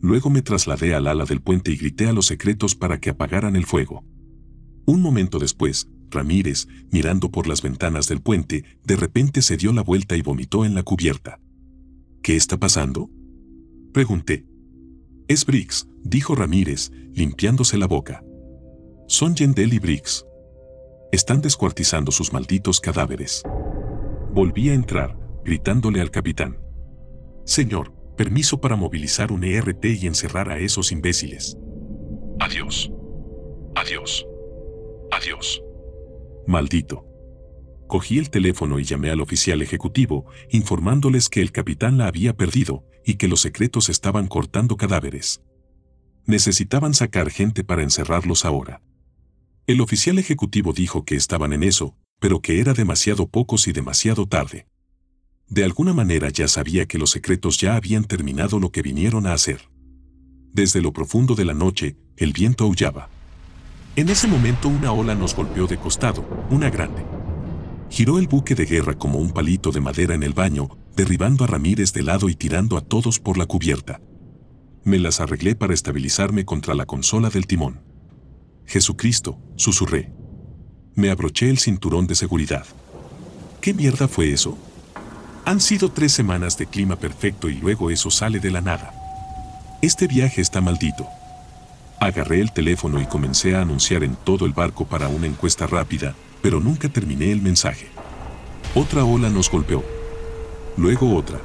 Luego 0.00 0.30
me 0.30 0.42
trasladé 0.42 0.94
al 0.94 1.06
ala 1.06 1.24
del 1.24 1.40
puente 1.40 1.70
y 1.70 1.76
grité 1.76 2.08
a 2.08 2.12
los 2.12 2.26
secretos 2.26 2.74
para 2.74 3.00
que 3.00 3.10
apagaran 3.10 3.56
el 3.56 3.64
fuego. 3.64 4.04
Un 4.84 5.00
momento 5.00 5.38
después, 5.38 5.88
Ramírez, 6.10 6.68
mirando 6.90 7.30
por 7.30 7.46
las 7.46 7.62
ventanas 7.62 8.06
del 8.08 8.20
puente, 8.20 8.64
de 8.84 8.96
repente 8.96 9.42
se 9.42 9.56
dio 9.56 9.72
la 9.72 9.82
vuelta 9.82 10.16
y 10.16 10.22
vomitó 10.22 10.64
en 10.64 10.74
la 10.74 10.82
cubierta. 10.82 11.40
¿Qué 12.22 12.36
está 12.36 12.58
pasando? 12.58 13.10
Pregunté. 13.92 14.46
Es 15.28 15.44
Briggs, 15.44 15.88
dijo 16.04 16.34
Ramírez, 16.34 16.92
limpiándose 17.12 17.78
la 17.78 17.86
boca. 17.86 18.22
Son 19.08 19.34
Yendel 19.34 19.72
y 19.72 19.78
Briggs. 19.78 20.24
Están 21.12 21.40
descuartizando 21.40 22.12
sus 22.12 22.32
malditos 22.32 22.80
cadáveres. 22.80 23.42
Volví 24.32 24.68
a 24.68 24.74
entrar, 24.74 25.18
gritándole 25.46 26.00
al 26.00 26.10
capitán. 26.10 26.58
Señor, 27.44 27.92
permiso 28.16 28.60
para 28.60 28.74
movilizar 28.74 29.30
un 29.30 29.44
ERT 29.44 29.84
y 29.84 30.08
encerrar 30.08 30.50
a 30.50 30.58
esos 30.58 30.90
imbéciles. 30.90 31.56
Adiós. 32.40 32.90
Adiós. 33.76 34.26
Adiós. 35.12 35.62
Maldito. 36.48 37.06
Cogí 37.86 38.18
el 38.18 38.30
teléfono 38.30 38.80
y 38.80 38.84
llamé 38.84 39.10
al 39.10 39.20
oficial 39.20 39.62
ejecutivo, 39.62 40.26
informándoles 40.50 41.28
que 41.28 41.40
el 41.40 41.52
capitán 41.52 41.96
la 41.96 42.08
había 42.08 42.36
perdido 42.36 42.84
y 43.04 43.14
que 43.14 43.28
los 43.28 43.40
secretos 43.40 43.88
estaban 43.88 44.26
cortando 44.26 44.76
cadáveres. 44.76 45.42
Necesitaban 46.24 46.92
sacar 46.92 47.30
gente 47.30 47.62
para 47.62 47.84
encerrarlos 47.84 48.44
ahora. 48.44 48.82
El 49.68 49.80
oficial 49.80 50.18
ejecutivo 50.18 50.72
dijo 50.72 51.04
que 51.04 51.14
estaban 51.14 51.52
en 51.52 51.62
eso, 51.62 51.96
pero 52.18 52.40
que 52.40 52.58
era 52.58 52.72
demasiado 52.72 53.28
pocos 53.28 53.68
y 53.68 53.72
demasiado 53.72 54.26
tarde. 54.26 54.66
De 55.48 55.64
alguna 55.64 55.92
manera 55.92 56.28
ya 56.30 56.48
sabía 56.48 56.86
que 56.86 56.98
los 56.98 57.10
secretos 57.10 57.58
ya 57.58 57.76
habían 57.76 58.04
terminado 58.04 58.58
lo 58.58 58.70
que 58.72 58.82
vinieron 58.82 59.26
a 59.26 59.32
hacer. 59.32 59.68
Desde 60.52 60.82
lo 60.82 60.92
profundo 60.92 61.34
de 61.34 61.44
la 61.44 61.54
noche, 61.54 61.96
el 62.16 62.32
viento 62.32 62.64
aullaba. 62.64 63.08
En 63.94 64.08
ese 64.08 64.26
momento 64.26 64.68
una 64.68 64.92
ola 64.92 65.14
nos 65.14 65.36
golpeó 65.36 65.66
de 65.66 65.78
costado, 65.78 66.46
una 66.50 66.68
grande. 66.68 67.04
Giró 67.90 68.18
el 68.18 68.26
buque 68.26 68.54
de 68.54 68.66
guerra 68.66 68.94
como 68.94 69.18
un 69.18 69.30
palito 69.30 69.70
de 69.70 69.80
madera 69.80 70.14
en 70.14 70.24
el 70.24 70.32
baño, 70.32 70.68
derribando 70.96 71.44
a 71.44 71.46
Ramírez 71.46 71.92
de 71.92 72.02
lado 72.02 72.28
y 72.28 72.34
tirando 72.34 72.76
a 72.76 72.80
todos 72.80 73.20
por 73.20 73.38
la 73.38 73.46
cubierta. 73.46 74.00
Me 74.82 74.98
las 74.98 75.20
arreglé 75.20 75.54
para 75.54 75.74
estabilizarme 75.74 76.44
contra 76.44 76.74
la 76.74 76.86
consola 76.86 77.30
del 77.30 77.46
timón. 77.46 77.80
Jesucristo, 78.66 79.38
susurré. 79.54 80.12
Me 80.94 81.10
abroché 81.10 81.48
el 81.50 81.58
cinturón 81.58 82.06
de 82.06 82.16
seguridad. 82.16 82.66
¿Qué 83.60 83.72
mierda 83.74 84.08
fue 84.08 84.32
eso? 84.32 84.58
Han 85.46 85.60
sido 85.60 85.92
tres 85.92 86.10
semanas 86.10 86.58
de 86.58 86.66
clima 86.66 86.96
perfecto 86.96 87.48
y 87.48 87.54
luego 87.54 87.92
eso 87.92 88.10
sale 88.10 88.40
de 88.40 88.50
la 88.50 88.60
nada. 88.60 88.92
Este 89.80 90.08
viaje 90.08 90.40
está 90.40 90.60
maldito. 90.60 91.06
Agarré 92.00 92.40
el 92.40 92.50
teléfono 92.50 93.00
y 93.00 93.06
comencé 93.06 93.54
a 93.54 93.60
anunciar 93.60 94.02
en 94.02 94.16
todo 94.16 94.44
el 94.44 94.52
barco 94.52 94.86
para 94.86 95.06
una 95.06 95.28
encuesta 95.28 95.68
rápida, 95.68 96.16
pero 96.42 96.58
nunca 96.58 96.88
terminé 96.88 97.30
el 97.30 97.40
mensaje. 97.42 97.86
Otra 98.74 99.04
ola 99.04 99.30
nos 99.30 99.48
golpeó. 99.48 99.84
luego 100.76 101.14
otra. 101.14 101.38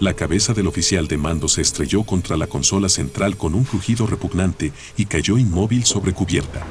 La 0.00 0.14
cabeza 0.14 0.54
del 0.54 0.66
oficial 0.66 1.06
de 1.06 1.18
mando 1.18 1.48
se 1.48 1.60
estrelló 1.60 2.04
contra 2.04 2.38
la 2.38 2.46
consola 2.46 2.88
central 2.88 3.36
con 3.36 3.54
un 3.54 3.64
crujido 3.64 4.06
repugnante 4.06 4.72
y 4.96 5.04
cayó 5.04 5.36
inmóvil 5.36 5.84
sobre 5.84 6.14
cubierta. 6.14 6.62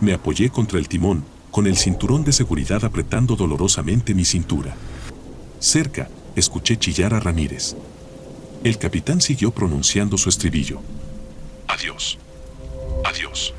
Me 0.00 0.14
apoyé 0.14 0.48
contra 0.48 0.78
el 0.78 0.88
timón, 0.88 1.22
con 1.50 1.66
el 1.66 1.76
cinturón 1.76 2.24
de 2.24 2.32
seguridad 2.32 2.82
apretando 2.82 3.36
dolorosamente 3.36 4.14
mi 4.14 4.24
cintura. 4.24 4.74
Cerca, 5.60 6.08
escuché 6.36 6.78
chillar 6.78 7.12
a 7.12 7.20
Ramírez. 7.20 7.76
El 8.64 8.78
capitán 8.78 9.20
siguió 9.20 9.50
pronunciando 9.50 10.16
su 10.16 10.30
estribillo. 10.30 10.80
Adiós. 11.68 12.18
Adiós. 13.04 13.52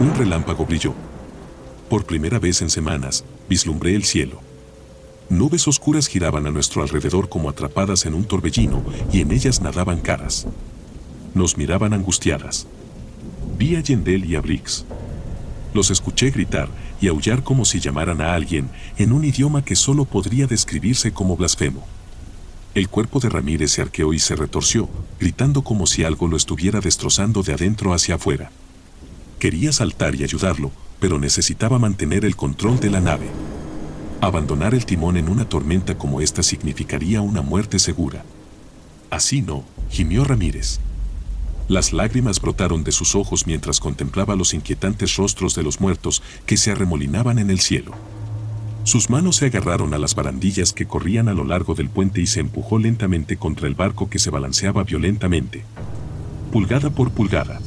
Un 0.00 0.14
relámpago 0.14 0.64
brilló. 0.64 0.94
Por 1.90 2.06
primera 2.06 2.38
vez 2.38 2.62
en 2.62 2.70
semanas, 2.70 3.24
vislumbré 3.50 3.94
el 3.94 4.04
cielo. 4.04 4.40
Nubes 5.28 5.68
oscuras 5.68 6.08
giraban 6.08 6.46
a 6.46 6.50
nuestro 6.50 6.82
alrededor 6.82 7.28
como 7.28 7.50
atrapadas 7.50 8.06
en 8.06 8.14
un 8.14 8.24
torbellino 8.24 8.82
y 9.12 9.20
en 9.20 9.30
ellas 9.30 9.60
nadaban 9.60 10.00
caras. 10.00 10.46
Nos 11.34 11.58
miraban 11.58 11.92
angustiadas. 11.92 12.66
Vi 13.58 13.76
a 13.76 13.80
Yendel 13.80 14.24
y 14.24 14.36
a 14.36 14.40
Briggs. 14.40 14.86
Los 15.74 15.90
escuché 15.90 16.30
gritar 16.30 16.68
y 17.00 17.08
aullar 17.08 17.42
como 17.42 17.64
si 17.64 17.80
llamaran 17.80 18.20
a 18.20 18.34
alguien 18.34 18.68
en 18.98 19.12
un 19.12 19.24
idioma 19.24 19.64
que 19.64 19.76
solo 19.76 20.04
podría 20.04 20.46
describirse 20.46 21.12
como 21.12 21.36
blasfemo. 21.36 21.86
El 22.74 22.88
cuerpo 22.88 23.18
de 23.18 23.28
Ramírez 23.28 23.72
se 23.72 23.82
arqueó 23.82 24.12
y 24.12 24.18
se 24.18 24.36
retorció, 24.36 24.88
gritando 25.18 25.62
como 25.62 25.86
si 25.86 26.04
algo 26.04 26.28
lo 26.28 26.36
estuviera 26.36 26.80
destrozando 26.80 27.42
de 27.42 27.54
adentro 27.54 27.92
hacia 27.92 28.14
afuera. 28.14 28.50
Quería 29.40 29.72
saltar 29.72 30.14
y 30.14 30.22
ayudarlo, 30.22 30.70
pero 31.00 31.18
necesitaba 31.18 31.78
mantener 31.78 32.24
el 32.24 32.36
control 32.36 32.78
de 32.78 32.90
la 32.90 33.00
nave. 33.00 33.28
Abandonar 34.20 34.74
el 34.74 34.84
timón 34.84 35.16
en 35.16 35.28
una 35.28 35.48
tormenta 35.48 35.96
como 35.96 36.20
esta 36.20 36.42
significaría 36.42 37.22
una 37.22 37.42
muerte 37.42 37.78
segura. 37.78 38.22
Así 39.08 39.40
no, 39.40 39.64
gimió 39.88 40.24
Ramírez. 40.24 40.78
Las 41.70 41.92
lágrimas 41.92 42.40
brotaron 42.40 42.82
de 42.82 42.90
sus 42.90 43.14
ojos 43.14 43.46
mientras 43.46 43.78
contemplaba 43.78 44.34
los 44.34 44.54
inquietantes 44.54 45.14
rostros 45.14 45.54
de 45.54 45.62
los 45.62 45.80
muertos 45.80 46.20
que 46.44 46.56
se 46.56 46.72
arremolinaban 46.72 47.38
en 47.38 47.48
el 47.48 47.60
cielo. 47.60 47.92
Sus 48.82 49.08
manos 49.08 49.36
se 49.36 49.46
agarraron 49.46 49.94
a 49.94 49.98
las 49.98 50.16
barandillas 50.16 50.72
que 50.72 50.88
corrían 50.88 51.28
a 51.28 51.32
lo 51.32 51.44
largo 51.44 51.76
del 51.76 51.88
puente 51.88 52.20
y 52.20 52.26
se 52.26 52.40
empujó 52.40 52.80
lentamente 52.80 53.36
contra 53.36 53.68
el 53.68 53.76
barco 53.76 54.10
que 54.10 54.18
se 54.18 54.30
balanceaba 54.30 54.82
violentamente. 54.82 55.62
Pulgada 56.50 56.90
por 56.90 57.12
pulgada. 57.12 57.60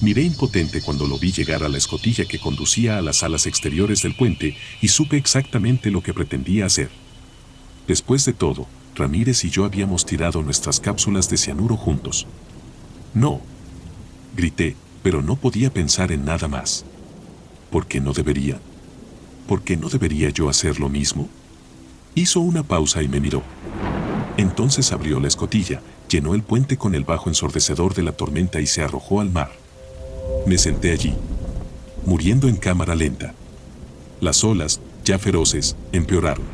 Miré 0.00 0.22
impotente 0.22 0.82
cuando 0.82 1.06
lo 1.06 1.16
vi 1.16 1.30
llegar 1.30 1.62
a 1.62 1.68
la 1.68 1.78
escotilla 1.78 2.24
que 2.24 2.40
conducía 2.40 2.98
a 2.98 3.02
las 3.02 3.22
alas 3.22 3.46
exteriores 3.46 4.02
del 4.02 4.16
puente 4.16 4.56
y 4.80 4.88
supe 4.88 5.16
exactamente 5.16 5.92
lo 5.92 6.02
que 6.02 6.12
pretendía 6.12 6.66
hacer. 6.66 6.90
Después 7.86 8.24
de 8.24 8.32
todo, 8.32 8.66
Ramírez 8.96 9.44
y 9.44 9.50
yo 9.50 9.64
habíamos 9.64 10.06
tirado 10.06 10.42
nuestras 10.42 10.80
cápsulas 10.80 11.30
de 11.30 11.36
cianuro 11.36 11.76
juntos. 11.76 12.26
No. 13.14 13.40
Grité, 14.36 14.76
pero 15.02 15.22
no 15.22 15.36
podía 15.36 15.72
pensar 15.72 16.12
en 16.12 16.24
nada 16.24 16.48
más. 16.48 16.84
¿Por 17.70 17.86
qué 17.86 18.00
no 18.00 18.12
debería? 18.12 18.58
¿Por 19.46 19.62
qué 19.62 19.76
no 19.76 19.88
debería 19.88 20.30
yo 20.30 20.48
hacer 20.48 20.80
lo 20.80 20.88
mismo? 20.88 21.28
Hizo 22.14 22.40
una 22.40 22.62
pausa 22.62 23.02
y 23.02 23.08
me 23.08 23.20
miró. 23.20 23.42
Entonces 24.36 24.92
abrió 24.92 25.20
la 25.20 25.28
escotilla, 25.28 25.82
llenó 26.08 26.34
el 26.34 26.42
puente 26.42 26.76
con 26.76 26.94
el 26.94 27.04
bajo 27.04 27.28
ensordecedor 27.28 27.94
de 27.94 28.02
la 28.02 28.12
tormenta 28.12 28.60
y 28.60 28.66
se 28.66 28.82
arrojó 28.82 29.20
al 29.20 29.30
mar. 29.30 29.52
Me 30.46 30.56
senté 30.56 30.92
allí, 30.92 31.14
muriendo 32.06 32.48
en 32.48 32.56
cámara 32.56 32.94
lenta. 32.94 33.34
Las 34.20 34.44
olas, 34.44 34.80
ya 35.04 35.18
feroces, 35.18 35.76
empeoraron. 35.92 36.44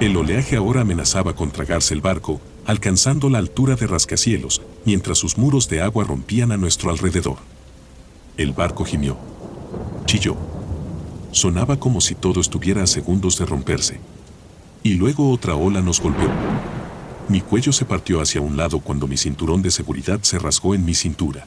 El 0.00 0.16
oleaje 0.16 0.56
ahora 0.56 0.82
amenazaba 0.82 1.34
con 1.34 1.50
tragarse 1.50 1.94
el 1.94 2.00
barco, 2.00 2.40
alcanzando 2.66 3.30
la 3.30 3.38
altura 3.38 3.76
de 3.76 3.86
rascacielos, 3.86 4.60
mientras 4.86 5.18
sus 5.18 5.36
muros 5.36 5.68
de 5.68 5.82
agua 5.82 6.04
rompían 6.04 6.52
a 6.52 6.56
nuestro 6.56 6.90
alrededor. 6.90 7.36
El 8.38 8.52
barco 8.52 8.84
gimió. 8.84 9.18
Chilló. 10.06 10.36
Sonaba 11.32 11.78
como 11.78 12.00
si 12.00 12.14
todo 12.14 12.40
estuviera 12.40 12.84
a 12.84 12.86
segundos 12.86 13.38
de 13.38 13.44
romperse. 13.44 14.00
Y 14.82 14.94
luego 14.94 15.30
otra 15.30 15.56
ola 15.56 15.82
nos 15.82 16.00
golpeó. 16.00 16.30
Mi 17.28 17.40
cuello 17.40 17.72
se 17.72 17.84
partió 17.84 18.20
hacia 18.20 18.40
un 18.40 18.56
lado 18.56 18.78
cuando 18.78 19.08
mi 19.08 19.16
cinturón 19.16 19.60
de 19.60 19.72
seguridad 19.72 20.20
se 20.22 20.38
rasgó 20.38 20.74
en 20.74 20.84
mi 20.84 20.94
cintura. 20.94 21.46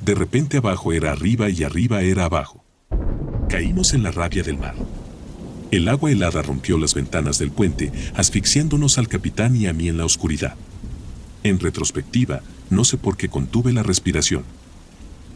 De 0.00 0.14
repente 0.14 0.58
abajo 0.58 0.92
era 0.92 1.10
arriba 1.10 1.50
y 1.50 1.64
arriba 1.64 2.02
era 2.02 2.26
abajo. 2.26 2.62
Caímos 3.48 3.92
en 3.92 4.04
la 4.04 4.12
rabia 4.12 4.44
del 4.44 4.58
mar. 4.58 4.76
El 5.72 5.88
agua 5.88 6.12
helada 6.12 6.42
rompió 6.42 6.78
las 6.78 6.94
ventanas 6.94 7.38
del 7.38 7.50
puente, 7.50 7.90
asfixiándonos 8.14 8.96
al 8.98 9.08
capitán 9.08 9.56
y 9.56 9.66
a 9.66 9.72
mí 9.72 9.88
en 9.88 9.96
la 9.96 10.04
oscuridad. 10.04 10.54
En 11.44 11.60
retrospectiva, 11.60 12.40
no 12.70 12.84
sé 12.84 12.96
por 12.96 13.18
qué 13.18 13.28
contuve 13.28 13.70
la 13.74 13.82
respiración. 13.82 14.44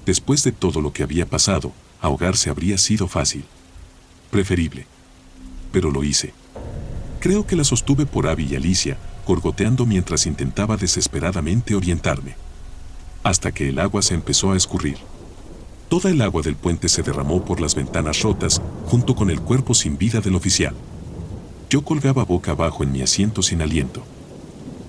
Después 0.06 0.42
de 0.42 0.52
todo 0.52 0.80
lo 0.80 0.94
que 0.94 1.02
había 1.02 1.26
pasado, 1.26 1.74
ahogarse 2.00 2.48
habría 2.48 2.78
sido 2.78 3.08
fácil. 3.08 3.44
Preferible. 4.30 4.86
Pero 5.70 5.90
lo 5.90 6.02
hice. 6.02 6.32
Creo 7.20 7.46
que 7.46 7.56
la 7.56 7.64
sostuve 7.64 8.06
por 8.06 8.26
Abby 8.26 8.48
y 8.50 8.56
Alicia, 8.56 8.96
gorgoteando 9.26 9.84
mientras 9.84 10.24
intentaba 10.24 10.78
desesperadamente 10.78 11.74
orientarme. 11.74 12.36
Hasta 13.22 13.52
que 13.52 13.68
el 13.68 13.78
agua 13.78 14.00
se 14.00 14.14
empezó 14.14 14.52
a 14.52 14.56
escurrir. 14.56 14.96
Toda 15.90 16.08
el 16.08 16.22
agua 16.22 16.40
del 16.40 16.56
puente 16.56 16.88
se 16.88 17.02
derramó 17.02 17.44
por 17.44 17.60
las 17.60 17.74
ventanas 17.74 18.22
rotas, 18.22 18.62
junto 18.86 19.14
con 19.14 19.28
el 19.28 19.42
cuerpo 19.42 19.74
sin 19.74 19.98
vida 19.98 20.22
del 20.22 20.36
oficial. 20.36 20.74
Yo 21.68 21.84
colgaba 21.84 22.24
boca 22.24 22.52
abajo 22.52 22.82
en 22.82 22.92
mi 22.92 23.02
asiento 23.02 23.42
sin 23.42 23.60
aliento. 23.60 24.02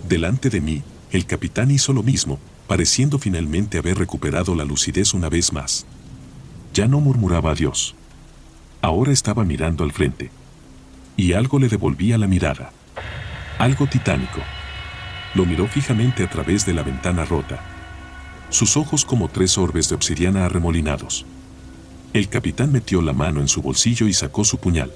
Delante 0.08 0.49
de 0.49 0.62
mí, 0.62 0.82
el 1.12 1.26
capitán 1.26 1.72
hizo 1.72 1.93
lo 1.93 2.04
mismo, 2.04 2.39
pareciendo 2.67 3.19
finalmente 3.19 3.78
haber 3.78 3.98
recuperado 3.98 4.56
la 4.56 4.65
lucidez 4.65 5.13
una 5.13 5.30
vez 5.30 5.52
más. 5.54 5.86
Ya 6.74 6.88
no 6.88 7.00
murmuraba 7.00 7.52
adiós. 7.52 7.95
Ahora 8.82 9.12
estaba 9.12 9.43
mirando 9.43 9.84
al 9.84 9.91
frente. 9.91 10.30
Y 11.17 11.34
algo 11.34 11.60
le 11.60 11.67
devolvía 11.67 12.17
la 12.17 12.28
mirada. 12.28 12.72
Algo 13.58 13.88
titánico. 13.88 14.39
Lo 15.36 15.45
miró 15.45 15.67
fijamente 15.67 16.24
a 16.24 16.30
través 16.30 16.65
de 16.65 16.74
la 16.74 16.84
ventana 16.84 17.26
rota 17.26 17.60
sus 18.50 18.78
ojos 18.78 19.06
como 19.06 19.28
tres 19.28 19.58
orbes 19.58 19.89
de 19.89 19.95
obsidiana 19.95 20.45
arremolinados. 20.45 21.26
El 22.13 22.30
capitán 22.30 22.72
metió 22.72 23.02
la 23.02 23.13
mano 23.13 23.41
en 23.41 23.48
su 23.48 23.62
bolsillo 23.62 24.08
y 24.08 24.13
sacó 24.13 24.43
su 24.43 24.58
puñal. 24.58 24.91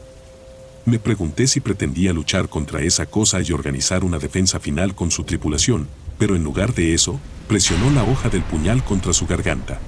Me 0.86 1.00
pregunté 1.00 1.48
si 1.48 1.60
pretendía 1.60 2.14
luchar 2.14 2.50
contra 2.50 2.82
esa 2.82 3.06
cosa 3.06 3.42
y 3.42 3.52
organizar 3.52 4.04
una 4.04 4.18
defensa 4.18 4.60
final 4.60 4.96
con 4.96 5.12
su 5.12 5.24
tripulación, 5.24 5.88
pero 6.18 6.36
en 6.36 6.44
lugar 6.44 6.74
de 6.74 6.94
eso, 6.94 7.20
presionó 7.48 7.90
la 7.92 8.04
hoja 8.04 8.30
del 8.30 8.44
puñal 8.44 8.84
contra 8.84 9.14
su 9.14 9.26
garganta. 9.26 9.80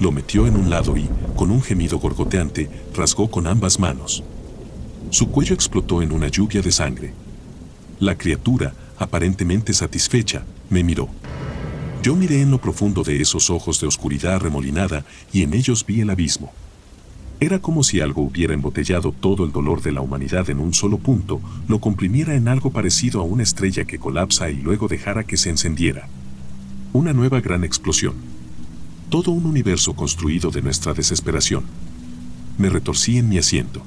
Lo 0.00 0.10
metió 0.12 0.46
en 0.46 0.56
un 0.56 0.70
lado 0.70 0.96
y, 0.96 1.08
con 1.36 1.50
un 1.50 1.62
gemido 1.62 1.98
gorgoteante, 1.98 2.68
rasgó 2.94 3.30
con 3.30 3.46
ambas 3.46 3.78
manos. 3.78 4.24
Su 5.10 5.28
cuello 5.30 5.54
explotó 5.54 6.02
en 6.02 6.12
una 6.12 6.28
lluvia 6.28 6.60
de 6.62 6.72
sangre. 6.72 7.14
La 8.00 8.18
criatura, 8.18 8.74
aparentemente 8.98 9.72
satisfecha, 9.72 10.44
me 10.70 10.82
miró. 10.82 11.08
Yo 12.02 12.16
miré 12.16 12.42
en 12.42 12.50
lo 12.50 12.60
profundo 12.60 13.02
de 13.02 13.20
esos 13.20 13.48
ojos 13.48 13.80
de 13.80 13.86
oscuridad 13.86 14.40
remolinada 14.40 15.04
y 15.32 15.42
en 15.42 15.54
ellos 15.54 15.86
vi 15.86 16.00
el 16.00 16.10
abismo. 16.10 16.52
Era 17.40 17.58
como 17.58 17.82
si 17.82 18.00
algo 18.00 18.22
hubiera 18.22 18.54
embotellado 18.54 19.12
todo 19.12 19.44
el 19.44 19.52
dolor 19.52 19.82
de 19.82 19.92
la 19.92 20.00
humanidad 20.00 20.48
en 20.50 20.60
un 20.60 20.72
solo 20.72 20.98
punto, 20.98 21.40
lo 21.68 21.80
comprimiera 21.80 22.34
en 22.34 22.48
algo 22.48 22.70
parecido 22.70 23.20
a 23.20 23.24
una 23.24 23.42
estrella 23.42 23.84
que 23.84 23.98
colapsa 23.98 24.50
y 24.50 24.56
luego 24.56 24.88
dejara 24.88 25.24
que 25.24 25.36
se 25.36 25.50
encendiera. 25.50 26.08
Una 26.92 27.12
nueva 27.12 27.40
gran 27.40 27.64
explosión. 27.64 28.14
Todo 29.10 29.32
un 29.32 29.46
universo 29.46 29.94
construido 29.94 30.50
de 30.50 30.62
nuestra 30.62 30.94
desesperación. 30.94 31.64
Me 32.56 32.68
retorcí 32.68 33.18
en 33.18 33.28
mi 33.28 33.38
asiento. 33.38 33.82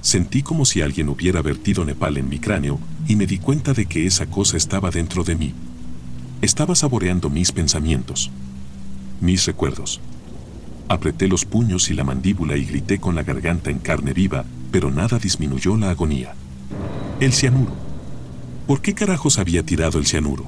Sentí 0.00 0.42
como 0.42 0.64
si 0.64 0.80
alguien 0.80 1.08
hubiera 1.08 1.42
vertido 1.42 1.84
Nepal 1.84 2.16
en 2.16 2.28
mi 2.28 2.38
cráneo 2.38 2.78
y 3.06 3.16
me 3.16 3.26
di 3.26 3.38
cuenta 3.38 3.72
de 3.72 3.86
que 3.86 4.06
esa 4.06 4.26
cosa 4.26 4.56
estaba 4.56 4.90
dentro 4.90 5.22
de 5.22 5.34
mí. 5.34 5.54
Estaba 6.40 6.74
saboreando 6.74 7.30
mis 7.30 7.52
pensamientos, 7.52 8.30
mis 9.20 9.46
recuerdos. 9.46 10.00
Apreté 10.88 11.28
los 11.28 11.44
puños 11.44 11.90
y 11.90 11.94
la 11.94 12.04
mandíbula 12.04 12.56
y 12.56 12.64
grité 12.64 12.98
con 12.98 13.14
la 13.14 13.22
garganta 13.22 13.70
en 13.70 13.78
carne 13.78 14.12
viva, 14.12 14.44
pero 14.70 14.90
nada 14.90 15.18
disminuyó 15.18 15.76
la 15.76 15.90
agonía. 15.90 16.34
El 17.20 17.32
cianuro. 17.32 17.72
¿Por 18.66 18.82
qué 18.82 18.94
carajos 18.94 19.38
había 19.38 19.62
tirado 19.62 19.98
el 19.98 20.06
cianuro? 20.06 20.46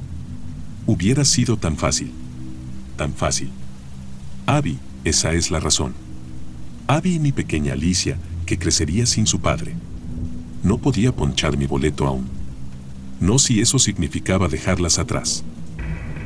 Hubiera 0.87 1.25
sido 1.25 1.57
tan 1.57 1.77
fácil. 1.77 2.13
Tan 2.97 3.13
fácil. 3.15 3.51
Abby, 4.47 4.79
esa 5.05 5.33
es 5.33 5.51
la 5.51 5.61
razón. 5.61 5.95
Abby 6.87 7.15
y 7.15 7.19
mi 7.19 7.33
pequeña 7.33 7.73
Alicia, 7.73 8.19
que 8.45 8.59
crecería 8.59 9.07
sin 9.07 9.27
su 9.27 9.41
padre. 9.41 9.75
No 10.63 10.79
podía 10.79 11.15
ponchar 11.15 11.57
mi 11.57 11.67
boleto 11.67 12.07
aún. 12.07 12.29
No 13.21 13.39
si 13.39 13.61
eso 13.61 13.79
significaba 13.79 14.49
dejarlas 14.49 14.99
atrás. 14.99 15.45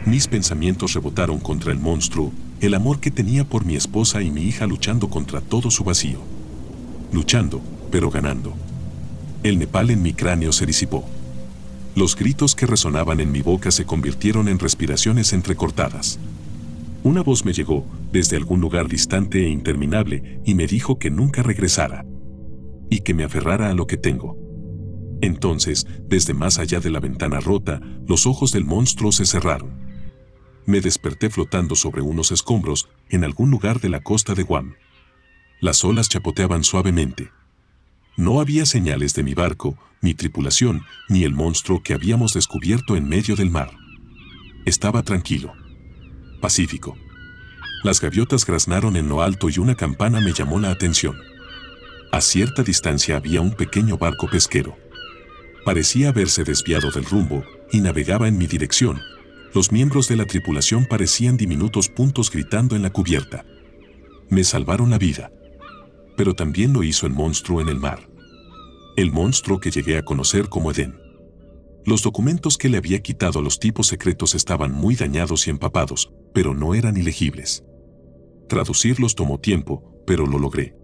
Mis 0.04 0.26
pensamientos 0.26 0.94
rebotaron 0.94 1.38
contra 1.38 1.72
el 1.72 1.78
monstruo, 1.78 2.32
el 2.60 2.74
amor 2.74 3.00
que 3.00 3.10
tenía 3.10 3.44
por 3.44 3.64
mi 3.64 3.74
esposa 3.74 4.22
y 4.22 4.30
mi 4.30 4.42
hija 4.42 4.66
luchando 4.66 5.08
contra 5.08 5.40
todo 5.40 5.70
su 5.70 5.82
vacío. 5.82 6.18
Luchando, 7.12 7.62
pero 7.90 8.10
ganando. 8.10 8.52
El 9.42 9.58
Nepal 9.58 9.90
en 9.90 10.02
mi 10.02 10.12
cráneo 10.12 10.52
se 10.52 10.66
disipó. 10.66 11.04
Los 11.96 12.16
gritos 12.16 12.54
que 12.54 12.66
resonaban 12.66 13.18
en 13.20 13.32
mi 13.32 13.40
boca 13.40 13.70
se 13.70 13.86
convirtieron 13.86 14.46
en 14.48 14.58
respiraciones 14.58 15.32
entrecortadas. 15.32 16.18
Una 17.02 17.22
voz 17.22 17.46
me 17.46 17.54
llegó, 17.54 17.86
desde 18.12 18.36
algún 18.36 18.60
lugar 18.60 18.88
distante 18.88 19.46
e 19.46 19.48
interminable, 19.48 20.40
y 20.44 20.54
me 20.54 20.66
dijo 20.66 20.98
que 20.98 21.10
nunca 21.10 21.42
regresara. 21.42 22.04
Y 22.90 23.00
que 23.00 23.14
me 23.14 23.24
aferrara 23.24 23.70
a 23.70 23.74
lo 23.74 23.86
que 23.86 23.96
tengo. 23.96 24.36
Entonces, 25.22 25.86
desde 26.06 26.34
más 26.34 26.58
allá 26.58 26.80
de 26.80 26.90
la 26.90 27.00
ventana 27.00 27.40
rota, 27.40 27.80
los 28.06 28.26
ojos 28.26 28.52
del 28.52 28.66
monstruo 28.66 29.12
se 29.12 29.24
cerraron. 29.24 29.89
Me 30.66 30.80
desperté 30.80 31.30
flotando 31.30 31.74
sobre 31.74 32.02
unos 32.02 32.32
escombros 32.32 32.88
en 33.08 33.24
algún 33.24 33.50
lugar 33.50 33.80
de 33.80 33.88
la 33.88 34.00
costa 34.00 34.34
de 34.34 34.42
Guam. 34.42 34.74
Las 35.60 35.84
olas 35.84 36.08
chapoteaban 36.08 36.64
suavemente. 36.64 37.30
No 38.16 38.40
había 38.40 38.66
señales 38.66 39.14
de 39.14 39.22
mi 39.22 39.34
barco, 39.34 39.78
mi 40.00 40.14
tripulación, 40.14 40.84
ni 41.08 41.24
el 41.24 41.32
monstruo 41.32 41.82
que 41.82 41.94
habíamos 41.94 42.34
descubierto 42.34 42.96
en 42.96 43.08
medio 43.08 43.36
del 43.36 43.50
mar. 43.50 43.70
Estaba 44.64 45.02
tranquilo. 45.02 45.52
Pacífico. 46.40 46.96
Las 47.82 48.00
gaviotas 48.00 48.44
graznaron 48.44 48.96
en 48.96 49.08
lo 49.08 49.22
alto 49.22 49.48
y 49.48 49.58
una 49.58 49.74
campana 49.74 50.20
me 50.20 50.32
llamó 50.32 50.58
la 50.58 50.70
atención. 50.70 51.16
A 52.12 52.20
cierta 52.20 52.62
distancia 52.62 53.16
había 53.16 53.40
un 53.40 53.52
pequeño 53.52 53.96
barco 53.96 54.28
pesquero. 54.28 54.76
Parecía 55.64 56.08
haberse 56.10 56.44
desviado 56.44 56.90
del 56.90 57.04
rumbo 57.04 57.44
y 57.72 57.80
navegaba 57.80 58.28
en 58.28 58.36
mi 58.36 58.46
dirección. 58.46 59.00
Los 59.52 59.72
miembros 59.72 60.06
de 60.06 60.16
la 60.16 60.26
tripulación 60.26 60.86
parecían 60.86 61.36
diminutos 61.36 61.88
puntos 61.88 62.30
gritando 62.30 62.76
en 62.76 62.82
la 62.82 62.90
cubierta. 62.90 63.44
Me 64.28 64.44
salvaron 64.44 64.90
la 64.90 64.98
vida. 64.98 65.32
Pero 66.16 66.34
también 66.34 66.72
lo 66.72 66.84
hizo 66.84 67.06
el 67.06 67.12
monstruo 67.12 67.60
en 67.60 67.68
el 67.68 67.80
mar. 67.80 68.08
El 68.96 69.10
monstruo 69.10 69.58
que 69.58 69.72
llegué 69.72 69.98
a 69.98 70.04
conocer 70.04 70.48
como 70.48 70.70
Edén. 70.70 70.94
Los 71.84 72.02
documentos 72.02 72.58
que 72.58 72.68
le 72.68 72.78
había 72.78 73.00
quitado 73.00 73.40
a 73.40 73.42
los 73.42 73.58
tipos 73.58 73.88
secretos 73.88 74.36
estaban 74.36 74.70
muy 74.70 74.94
dañados 74.94 75.48
y 75.48 75.50
empapados, 75.50 76.12
pero 76.32 76.54
no 76.54 76.74
eran 76.74 76.96
ilegibles. 76.96 77.64
Traducirlos 78.48 79.16
tomó 79.16 79.40
tiempo, 79.40 80.02
pero 80.06 80.26
lo 80.26 80.38
logré. 80.38 80.76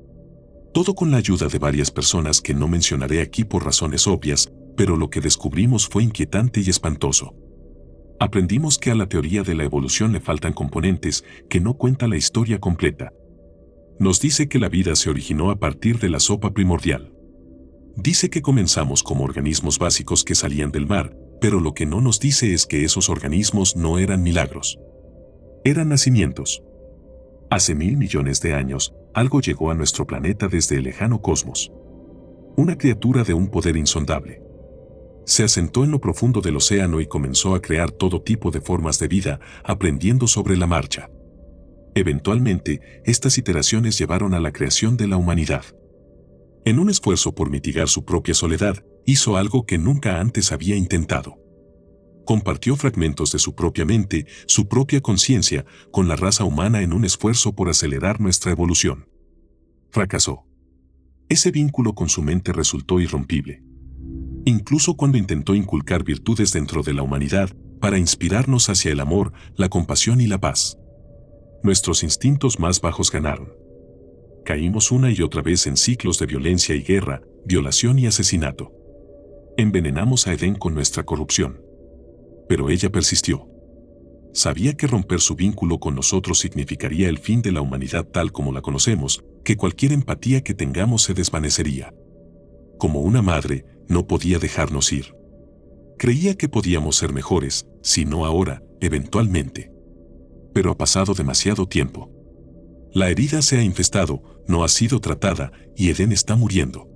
Todo 0.73 0.95
con 0.95 1.13
la 1.13 1.19
ayuda 1.19 1.47
de 1.47 1.59
varias 1.59 1.93
personas 1.93 2.41
que 2.41 2.55
no 2.55 2.67
mencionaré 2.67 3.21
aquí 3.21 3.45
por 3.45 3.65
razones 3.65 4.09
obvias, 4.09 4.51
pero 4.77 4.97
lo 4.97 5.09
que 5.09 5.21
descubrimos 5.21 5.87
fue 5.87 6.03
inquietante 6.03 6.61
y 6.61 6.69
espantoso. 6.69 7.35
Aprendimos 8.19 8.79
que 8.79 8.91
a 8.91 8.95
la 8.95 9.09
teoría 9.09 9.43
de 9.43 9.55
la 9.55 9.65
evolución 9.65 10.13
le 10.13 10.21
faltan 10.21 10.55
componentes 10.55 11.25
que 11.51 11.61
no 11.61 11.75
cuenta 11.75 12.09
la 12.09 12.17
historia 12.17 12.59
completa. 12.59 13.13
Nos 13.99 14.21
dice 14.21 14.49
que 14.49 14.59
la 14.59 14.71
vida 14.71 14.97
se 14.97 15.11
originó 15.11 15.51
a 15.51 15.59
partir 15.59 15.99
de 15.99 16.09
la 16.09 16.21
sopa 16.21 16.53
primordial. 16.53 17.13
Dice 17.97 18.31
que 18.31 18.43
comenzamos 18.43 19.03
como 19.03 19.25
organismos 19.25 19.79
básicos 19.79 20.25
que 20.25 20.35
salían 20.35 20.71
del 20.71 20.87
mar, 20.87 21.15
pero 21.41 21.61
lo 21.61 21.75
que 21.75 21.85
no 21.85 22.01
nos 22.01 22.19
dice 22.19 22.55
es 22.55 22.67
que 22.67 22.85
esos 22.85 23.11
organismos 23.11 23.77
no 23.77 23.99
eran 23.99 24.23
milagros. 24.23 24.79
Eran 25.65 25.91
nacimientos. 25.91 26.63
Hace 27.51 27.75
mil 27.75 27.97
millones 27.99 28.41
de 28.41 28.55
años, 28.55 28.95
algo 29.15 29.41
llegó 29.41 29.71
a 29.71 29.75
nuestro 29.75 30.07
planeta 30.07 30.49
desde 30.49 30.77
el 30.77 30.85
lejano 30.85 31.21
cosmos. 31.21 31.71
Una 32.57 32.79
criatura 32.79 33.25
de 33.25 33.35
un 33.35 33.49
poder 33.49 33.77
insondable. 33.77 34.46
Se 35.27 35.43
asentó 35.43 35.83
en 35.83 35.91
lo 35.91 36.01
profundo 36.01 36.41
del 36.41 36.57
océano 36.57 37.01
y 37.01 37.07
comenzó 37.07 37.57
a 37.57 37.61
crear 37.61 37.91
todo 37.91 38.23
tipo 38.23 38.53
de 38.53 38.61
formas 38.61 39.01
de 39.01 39.09
vida, 39.09 39.41
aprendiendo 39.65 40.29
sobre 40.29 40.57
la 40.57 40.69
marcha. 40.69 41.11
Eventualmente, 41.97 43.03
estas 43.05 43.37
iteraciones 43.37 43.99
llevaron 43.99 44.35
a 44.35 44.41
la 44.41 44.53
creación 44.53 44.97
de 44.97 45.09
la 45.09 45.17
humanidad. 45.17 45.65
En 46.65 46.79
un 46.79 46.91
esfuerzo 46.91 47.35
por 47.35 47.51
mitigar 47.51 47.89
su 47.89 48.05
propia 48.05 48.35
soledad, 48.35 48.85
hizo 49.05 49.37
algo 49.37 49.67
que 49.67 49.79
nunca 49.79 50.21
antes 50.21 50.53
había 50.53 50.77
intentado. 50.77 51.37
Compartió 52.25 52.77
fragmentos 52.77 53.33
de 53.33 53.41
su 53.41 53.57
propia 53.57 53.85
mente, 53.85 54.27
su 54.47 54.69
propia 54.69 55.01
conciencia, 55.01 55.65
con 55.91 56.07
la 56.07 56.15
raza 56.15 56.45
humana 56.45 56.83
en 56.83 56.93
un 56.93 57.05
esfuerzo 57.05 57.53
por 57.53 57.69
acelerar 57.69 58.21
nuestra 58.21 58.53
evolución. 58.53 59.09
Fracasó. 59.91 60.45
Ese 61.29 61.51
vínculo 61.51 61.95
con 61.95 62.09
su 62.09 62.23
mente 62.23 62.53
resultó 62.53 63.01
irrompible. 63.01 63.66
Incluso 64.47 64.95
cuando 64.95 65.19
intentó 65.19 65.55
inculcar 65.55 66.03
virtudes 66.03 66.55
dentro 66.55 66.83
de 66.83 66.95
la 66.95 67.03
humanidad, 67.03 67.51
para 67.79 67.99
inspirarnos 67.99 68.71
hacia 68.71 68.93
el 68.93 69.01
amor, 69.01 69.35
la 69.57 69.69
compasión 69.69 70.23
y 70.23 70.27
la 70.27 70.39
paz. 70.39 70.79
Nuestros 71.63 72.03
instintos 72.03 72.59
más 72.59 72.81
bajos 72.81 73.13
ganaron 73.13 73.67
caímos 74.47 74.93
una 74.93 75.11
y 75.11 75.21
otra 75.21 75.43
vez 75.43 75.67
en 75.67 75.77
ciclos 75.77 76.19
de 76.19 76.27
violencia 76.27 76.75
y 76.75 76.83
guerra, 76.83 77.21
violación 77.45 77.99
y 77.99 78.07
asesinato. 78.07 78.73
Envenenamos 79.59 80.27
a 80.27 80.33
Edén 80.33 80.55
con 80.55 80.73
nuestra 80.73 81.03
corrupción. 81.03 81.61
Pero 82.49 82.71
ella 82.71 82.91
persistió. 82.91 83.49
Sabía 84.33 84.75
que 84.75 84.87
romper 84.87 85.21
su 85.21 85.35
vínculo 85.35 85.81
con 85.81 85.95
nosotros 85.95 86.39
significaría 86.39 87.09
el 87.09 87.19
fin 87.19 87.43
de 87.43 87.53
la 87.53 87.61
humanidad 87.61 88.07
tal 88.07 88.33
como 88.33 88.53
la 88.53 88.63
conocemos, 88.63 89.25
que 89.45 89.57
cualquier 89.57 89.93
empatía 89.93 90.43
que 90.43 90.55
tengamos 90.55 91.03
se 91.03 91.15
desvanecería. 91.15 91.93
Como 92.79 93.01
una 93.01 93.23
madre, 93.23 93.65
no 93.89 94.07
podía 94.07 94.39
dejarnos 94.39 94.93
ir. 94.93 95.15
Creía 95.99 96.35
que 96.35 96.49
podíamos 96.49 96.97
ser 96.97 97.13
mejores, 97.13 97.67
si 97.83 98.05
no 98.05 98.25
ahora, 98.25 98.63
eventualmente. 98.81 99.73
Pero 100.53 100.71
ha 100.71 100.77
pasado 100.77 101.15
demasiado 101.15 101.67
tiempo. 101.67 102.11
La 102.93 103.11
herida 103.11 103.43
se 103.43 103.59
ha 103.59 103.63
infestado, 103.63 104.23
no 104.47 104.65
ha 104.65 104.69
sido 104.69 105.01
tratada 105.01 105.53
y 105.77 105.91
Edén 105.91 106.13
está 106.13 106.37
muriendo. 106.37 106.89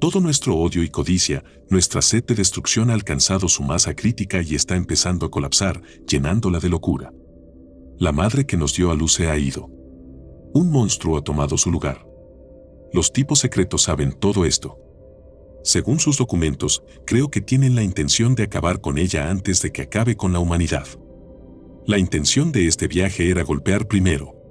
Todo 0.00 0.20
nuestro 0.20 0.56
odio 0.56 0.82
y 0.82 0.90
codicia, 0.90 1.44
nuestra 1.70 2.02
sed 2.02 2.24
de 2.24 2.34
destrucción 2.34 2.90
ha 2.90 2.94
alcanzado 2.94 3.48
su 3.48 3.62
masa 3.62 3.94
crítica 3.94 4.42
y 4.42 4.54
está 4.54 4.76
empezando 4.76 5.24
a 5.24 5.30
colapsar, 5.30 5.80
llenándola 6.06 6.58
de 6.58 6.68
locura. 6.68 7.12
La 7.98 8.12
madre 8.12 8.44
que 8.44 8.56
nos 8.56 8.74
dio 8.74 8.90
a 8.90 8.94
luz 8.94 9.14
se 9.14 9.30
ha 9.30 9.38
ido. 9.38 9.68
Un 10.52 10.70
monstruo 10.70 11.16
ha 11.16 11.22
tomado 11.22 11.56
su 11.56 11.70
lugar. 11.70 12.06
Los 12.92 13.12
tipos 13.12 13.38
secretos 13.38 13.82
saben 13.82 14.12
todo 14.12 14.44
esto. 14.44 14.78
Según 15.64 15.98
sus 15.98 16.18
documentos, 16.18 16.84
creo 17.04 17.30
que 17.30 17.40
tienen 17.40 17.74
la 17.74 17.82
intención 17.82 18.36
de 18.36 18.44
acabar 18.44 18.80
con 18.80 18.98
ella 18.98 19.30
antes 19.30 19.60
de 19.62 19.72
que 19.72 19.82
acabe 19.82 20.16
con 20.16 20.32
la 20.32 20.38
humanidad. 20.38 20.86
La 21.86 21.98
intención 21.98 22.52
de 22.52 22.68
este 22.68 22.86
viaje 22.86 23.30
era 23.30 23.42
golpear 23.42 23.88
primero, 23.88 24.44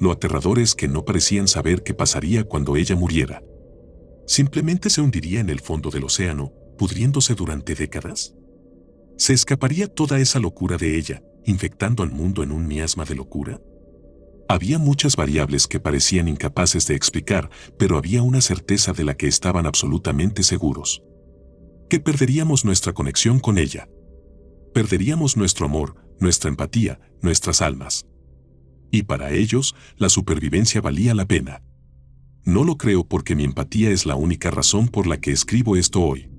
lo 0.00 0.10
aterrador 0.10 0.58
es 0.58 0.74
que 0.74 0.88
no 0.88 1.04
parecían 1.04 1.48
saber 1.48 1.82
qué 1.82 1.94
pasaría 1.94 2.44
cuando 2.44 2.76
ella 2.76 2.96
muriera. 2.96 3.42
¿Simplemente 4.26 4.90
se 4.90 5.00
hundiría 5.00 5.40
en 5.40 5.50
el 5.50 5.60
fondo 5.60 5.90
del 5.90 6.04
océano, 6.04 6.52
pudriéndose 6.76 7.34
durante 7.34 7.74
décadas? 7.74 8.34
¿Se 9.16 9.32
escaparía 9.32 9.86
toda 9.86 10.18
esa 10.18 10.40
locura 10.40 10.76
de 10.76 10.96
ella, 10.96 11.22
infectando 11.44 12.02
al 12.02 12.10
mundo 12.10 12.42
en 12.42 12.50
un 12.50 12.66
miasma 12.66 13.04
de 13.04 13.14
locura? 13.14 13.60
Había 14.48 14.78
muchas 14.78 15.16
variables 15.16 15.66
que 15.66 15.80
parecían 15.80 16.28
incapaces 16.28 16.86
de 16.86 16.94
explicar, 16.94 17.50
pero 17.78 17.96
había 17.96 18.22
una 18.22 18.40
certeza 18.40 18.92
de 18.92 19.04
la 19.04 19.16
que 19.16 19.26
estaban 19.26 19.66
absolutamente 19.66 20.42
seguros. 20.42 21.02
Que 21.88 22.00
perderíamos 22.00 22.64
nuestra 22.64 22.92
conexión 22.92 23.40
con 23.40 23.58
ella. 23.58 23.88
Perderíamos 24.72 25.36
nuestro 25.36 25.66
amor, 25.66 25.96
nuestra 26.20 26.50
empatía, 26.50 27.00
nuestras 27.22 27.62
almas 27.62 28.06
y 28.94 29.02
para 29.02 29.32
ellos 29.32 29.74
la 29.96 30.08
supervivencia 30.08 30.80
valía 30.80 31.14
la 31.14 31.26
pena. 31.26 31.62
No 32.44 32.62
lo 32.62 32.76
creo 32.76 33.04
porque 33.04 33.34
mi 33.34 33.42
empatía 33.42 33.90
es 33.90 34.06
la 34.06 34.14
única 34.14 34.52
razón 34.52 34.86
por 34.86 35.08
la 35.08 35.18
que 35.18 35.32
escribo 35.32 35.74
esto 35.76 36.00
hoy. 36.00 36.30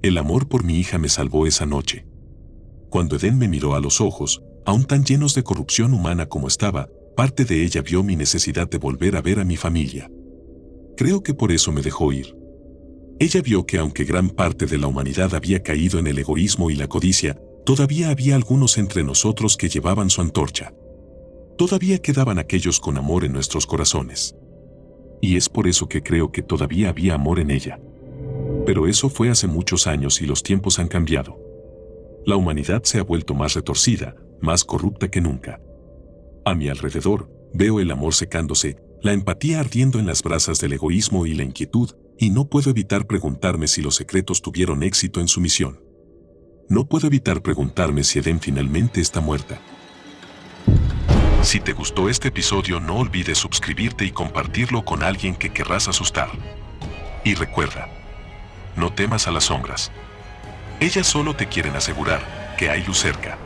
El 0.00 0.16
amor 0.16 0.48
por 0.48 0.64
mi 0.64 0.78
hija 0.78 0.96
me 0.96 1.10
salvó 1.10 1.46
esa 1.46 1.66
noche. 1.66 2.06
Cuando 2.88 3.16
Edén 3.16 3.36
me 3.36 3.48
miró 3.48 3.74
a 3.74 3.80
los 3.80 4.00
ojos, 4.00 4.42
aún 4.64 4.86
tan 4.86 5.04
llenos 5.04 5.34
de 5.34 5.42
corrupción 5.42 5.92
humana 5.92 6.26
como 6.26 6.48
estaba, 6.48 6.88
parte 7.14 7.44
de 7.44 7.64
ella 7.64 7.82
vio 7.82 8.02
mi 8.02 8.16
necesidad 8.16 8.68
de 8.68 8.78
volver 8.78 9.16
a 9.16 9.22
ver 9.22 9.40
a 9.40 9.44
mi 9.44 9.56
familia. 9.56 10.10
Creo 10.96 11.22
que 11.22 11.34
por 11.34 11.52
eso 11.52 11.72
me 11.72 11.82
dejó 11.82 12.12
ir. 12.12 12.36
Ella 13.18 13.42
vio 13.42 13.66
que 13.66 13.78
aunque 13.78 14.04
gran 14.04 14.30
parte 14.30 14.66
de 14.66 14.78
la 14.78 14.86
humanidad 14.86 15.34
había 15.34 15.62
caído 15.62 15.98
en 15.98 16.06
el 16.06 16.18
egoísmo 16.18 16.70
y 16.70 16.76
la 16.76 16.88
codicia, 16.88 17.38
todavía 17.64 18.10
había 18.10 18.34
algunos 18.34 18.78
entre 18.78 19.04
nosotros 19.04 19.56
que 19.56 19.68
llevaban 19.68 20.10
su 20.10 20.20
antorcha 20.20 20.72
todavía 21.56 21.98
quedaban 21.98 22.38
aquellos 22.38 22.80
con 22.80 22.98
amor 22.98 23.24
en 23.24 23.32
nuestros 23.32 23.66
corazones. 23.66 24.34
Y 25.20 25.36
es 25.36 25.48
por 25.48 25.66
eso 25.66 25.88
que 25.88 26.02
creo 26.02 26.32
que 26.32 26.42
todavía 26.42 26.90
había 26.90 27.14
amor 27.14 27.40
en 27.40 27.50
ella. 27.50 27.80
Pero 28.66 28.86
eso 28.86 29.08
fue 29.08 29.30
hace 29.30 29.46
muchos 29.46 29.86
años 29.86 30.20
y 30.20 30.26
los 30.26 30.42
tiempos 30.42 30.78
han 30.78 30.88
cambiado. 30.88 31.38
La 32.26 32.36
humanidad 32.36 32.82
se 32.84 32.98
ha 32.98 33.02
vuelto 33.02 33.34
más 33.34 33.54
retorcida, 33.54 34.16
más 34.40 34.64
corrupta 34.64 35.10
que 35.10 35.20
nunca. 35.20 35.60
A 36.44 36.54
mi 36.54 36.68
alrededor, 36.68 37.30
veo 37.54 37.80
el 37.80 37.90
amor 37.90 38.14
secándose, 38.14 38.76
la 39.02 39.12
empatía 39.12 39.60
ardiendo 39.60 39.98
en 39.98 40.06
las 40.06 40.22
brasas 40.22 40.58
del 40.60 40.74
egoísmo 40.74 41.24
y 41.24 41.34
la 41.34 41.42
inquietud, 41.42 41.92
y 42.18 42.30
no 42.30 42.48
puedo 42.48 42.70
evitar 42.70 43.06
preguntarme 43.06 43.66
si 43.66 43.80
los 43.80 43.96
secretos 43.96 44.42
tuvieron 44.42 44.82
éxito 44.82 45.20
en 45.20 45.28
su 45.28 45.40
misión. 45.40 45.80
No 46.68 46.86
puedo 46.86 47.06
evitar 47.06 47.42
preguntarme 47.42 48.04
si 48.04 48.18
Eden 48.18 48.40
finalmente 48.40 49.00
está 49.00 49.20
muerta. 49.20 49.58
Si 51.42 51.60
te 51.60 51.72
gustó 51.72 52.08
este 52.08 52.28
episodio 52.28 52.80
no 52.80 52.96
olvides 52.96 53.38
suscribirte 53.38 54.04
y 54.04 54.10
compartirlo 54.10 54.84
con 54.84 55.02
alguien 55.02 55.36
que 55.36 55.50
querrás 55.50 55.88
asustar. 55.88 56.30
Y 57.24 57.34
recuerda, 57.34 57.88
no 58.76 58.92
temas 58.92 59.28
a 59.28 59.30
las 59.30 59.44
sombras. 59.44 59.92
Ellas 60.80 61.06
solo 61.06 61.34
te 61.34 61.46
quieren 61.46 61.76
asegurar 61.76 62.54
que 62.58 62.68
hay 62.68 62.82
luz 62.84 62.98
cerca. 62.98 63.38